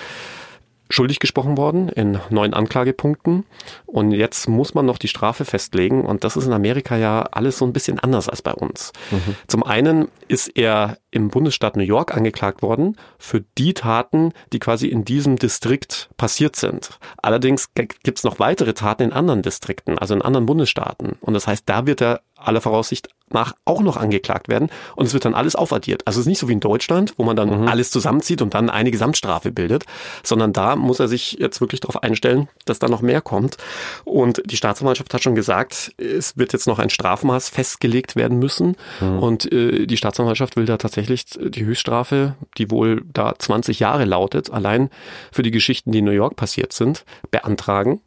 [0.91, 3.45] schuldig gesprochen worden in neun Anklagepunkten.
[3.85, 6.05] Und jetzt muss man noch die Strafe festlegen.
[6.05, 8.91] Und das ist in Amerika ja alles so ein bisschen anders als bei uns.
[9.09, 9.35] Mhm.
[9.47, 14.87] Zum einen ist er im Bundesstaat New York angeklagt worden für die Taten, die quasi
[14.87, 16.99] in diesem Distrikt passiert sind.
[17.21, 21.17] Allerdings gibt es noch weitere Taten in anderen Distrikten, also in anderen Bundesstaaten.
[21.21, 25.13] Und das heißt, da wird er aller Voraussicht nach auch noch angeklagt werden und es
[25.13, 26.05] wird dann alles aufaddiert.
[26.05, 27.67] Also es ist nicht so wie in Deutschland, wo man dann mhm.
[27.67, 29.85] alles zusammenzieht und dann eine Gesamtstrafe bildet,
[30.23, 33.57] sondern da muss er sich jetzt wirklich darauf einstellen, dass da noch mehr kommt.
[34.03, 38.75] Und die Staatsanwaltschaft hat schon gesagt, es wird jetzt noch ein Strafmaß festgelegt werden müssen
[38.99, 39.19] mhm.
[39.19, 44.51] und äh, die Staatsanwaltschaft will da tatsächlich die Höchststrafe, die wohl da 20 Jahre lautet,
[44.51, 44.89] allein
[45.31, 48.01] für die Geschichten, die in New York passiert sind, beantragen.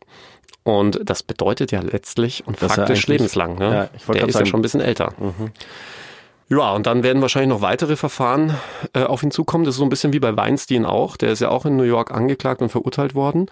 [0.64, 3.58] Und das bedeutet ja letztlich und das faktisch lebenslang.
[3.58, 3.64] Ne?
[3.64, 4.46] Ja, ich Der ist sagen.
[4.46, 5.12] ja schon ein bisschen älter.
[5.18, 5.52] Mhm.
[6.50, 8.54] Ja, und dann werden wahrscheinlich noch weitere Verfahren
[8.92, 9.64] äh, auf ihn zukommen.
[9.64, 11.16] Das ist so ein bisschen wie bei Weinstein auch.
[11.16, 13.46] Der ist ja auch in New York angeklagt und verurteilt worden,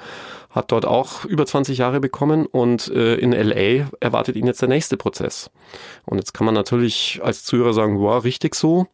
[0.50, 4.68] hat dort auch über 20 Jahre bekommen und äh, in LA erwartet ihn jetzt der
[4.68, 5.50] nächste Prozess.
[6.04, 8.86] Und jetzt kann man natürlich als Zuhörer sagen, wow, richtig so.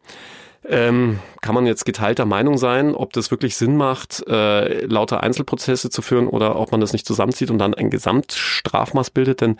[0.67, 5.89] Ähm, kann man jetzt geteilter Meinung sein, ob das wirklich Sinn macht, äh, lauter Einzelprozesse
[5.89, 9.41] zu führen oder ob man das nicht zusammenzieht und dann ein Gesamtstrafmaß bildet.
[9.41, 9.57] Denn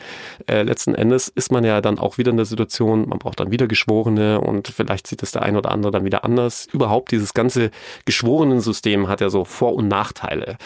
[0.48, 3.52] äh, letzten Endes ist man ja dann auch wieder in der Situation, man braucht dann
[3.52, 6.68] wieder Geschworene und vielleicht sieht es der ein oder andere dann wieder anders.
[6.72, 7.72] Überhaupt dieses ganze
[8.06, 10.58] Geschworenensystem hat ja so Vor- und Nachteile.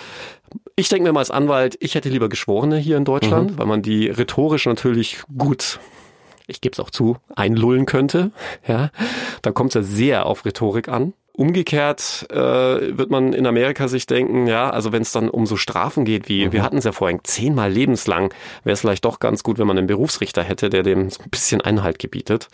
[0.76, 3.58] Ich denke mir mal als Anwalt, ich hätte lieber Geschworene hier in Deutschland, mhm.
[3.60, 5.80] weil man die rhetorisch natürlich gut
[6.48, 8.32] ich gebe es auch zu, einlullen könnte.
[8.68, 8.92] Ja,
[9.42, 11.14] da kommt es ja sehr auf Rhetorik an.
[11.36, 15.58] Umgekehrt äh, wird man in Amerika sich denken, ja, also wenn es dann um so
[15.58, 16.52] Strafen geht, wie mhm.
[16.52, 18.32] wir hatten es ja vorhin, zehnmal lebenslang,
[18.64, 21.32] wäre es vielleicht doch ganz gut, wenn man einen Berufsrichter hätte, der dem so ein
[21.32, 22.50] bisschen Einhalt gebietet.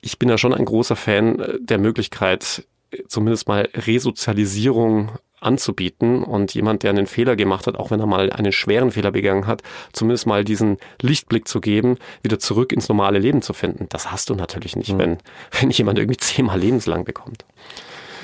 [0.00, 2.66] Ich bin ja schon ein großer Fan äh, der Möglichkeit,
[3.08, 5.10] zumindest mal Resozialisierung
[5.44, 9.10] anzubieten und jemand, der einen Fehler gemacht hat, auch wenn er mal einen schweren Fehler
[9.12, 13.86] begangen hat, zumindest mal diesen Lichtblick zu geben, wieder zurück ins normale Leben zu finden.
[13.90, 14.98] Das hast du natürlich nicht, mhm.
[14.98, 15.18] wenn,
[15.60, 17.44] wenn jemand irgendwie zehnmal lebenslang bekommt.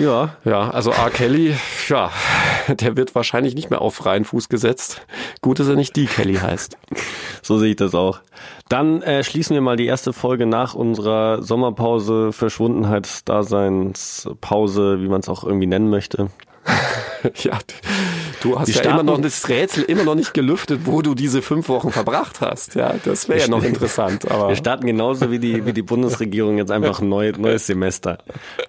[0.01, 0.37] Ja.
[0.47, 1.11] Ja, also R.
[1.11, 1.55] Kelly,
[1.89, 2.11] ja,
[2.69, 5.03] der wird wahrscheinlich nicht mehr auf freien Fuß gesetzt.
[5.43, 6.79] Gut, dass er nicht die Kelly heißt.
[7.43, 8.21] So sehe ich das auch.
[8.69, 15.31] Dann äh, schließen wir mal die erste Folge nach unserer Sommerpause, Verschwundenheitsdaseinspause, wie man es
[15.31, 16.29] auch irgendwie nennen möchte.
[17.37, 17.59] ja,
[18.43, 21.69] du hast ja immer noch das Rätsel immer noch nicht gelüftet, wo du diese fünf
[21.69, 22.75] Wochen verbracht hast.
[22.75, 24.31] Ja, das wäre ja noch interessant.
[24.31, 28.19] Aber wir starten genauso wie die, wie die Bundesregierung jetzt einfach ein neu, neues Semester.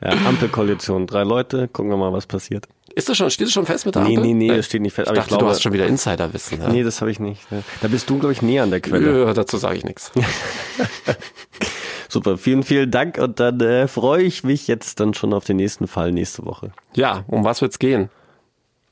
[0.02, 2.68] Ja, Ampelkoalition, drei Leute, gucken wir mal, was passiert.
[2.93, 4.18] Ist das schon, steht das schon fest mit der Ampel?
[4.18, 5.06] Nee, nee, nee, das steht nicht fest.
[5.06, 6.62] Ich aber dachte, ich glaube, du hast schon wieder Insiderwissen.
[6.62, 6.70] Ja.
[6.70, 7.41] Nee, das habe ich nicht.
[7.82, 9.26] Da bist du, glaube ich, näher an der Quelle.
[9.26, 10.12] Ja, dazu sage ich nichts.
[12.10, 15.56] Super, vielen, vielen Dank und dann äh, freue ich mich jetzt dann schon auf den
[15.56, 16.72] nächsten Fall nächste Woche.
[16.93, 18.10] Ja, um was wird's gehen?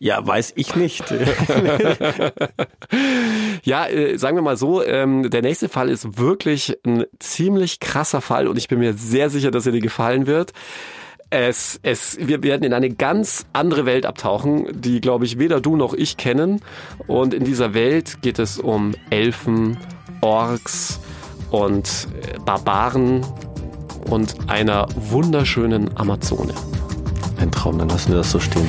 [0.02, 1.04] Ja, weiß ich nicht.
[3.64, 8.22] ja, äh, sagen wir mal so, ähm, der nächste Fall ist wirklich ein ziemlich krasser
[8.22, 10.54] Fall und ich bin mir sehr sicher, dass er dir gefallen wird.
[11.32, 15.76] Es, es, wir werden in eine ganz andere Welt abtauchen, die, glaube ich, weder du
[15.76, 16.62] noch ich kennen.
[17.06, 19.78] Und in dieser Welt geht es um Elfen,
[20.22, 21.02] Orks
[21.52, 23.26] und äh, Barbaren
[24.10, 26.54] und einer wunderschönen Amazone.
[27.38, 28.68] Ein Traum, dann lassen wir das so stehen.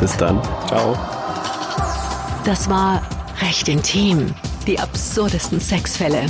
[0.00, 0.40] Bis dann.
[0.66, 0.96] Ciao.
[2.44, 3.02] Das war
[3.42, 4.34] recht intim.
[4.66, 6.24] Die absurdesten Sexfälle.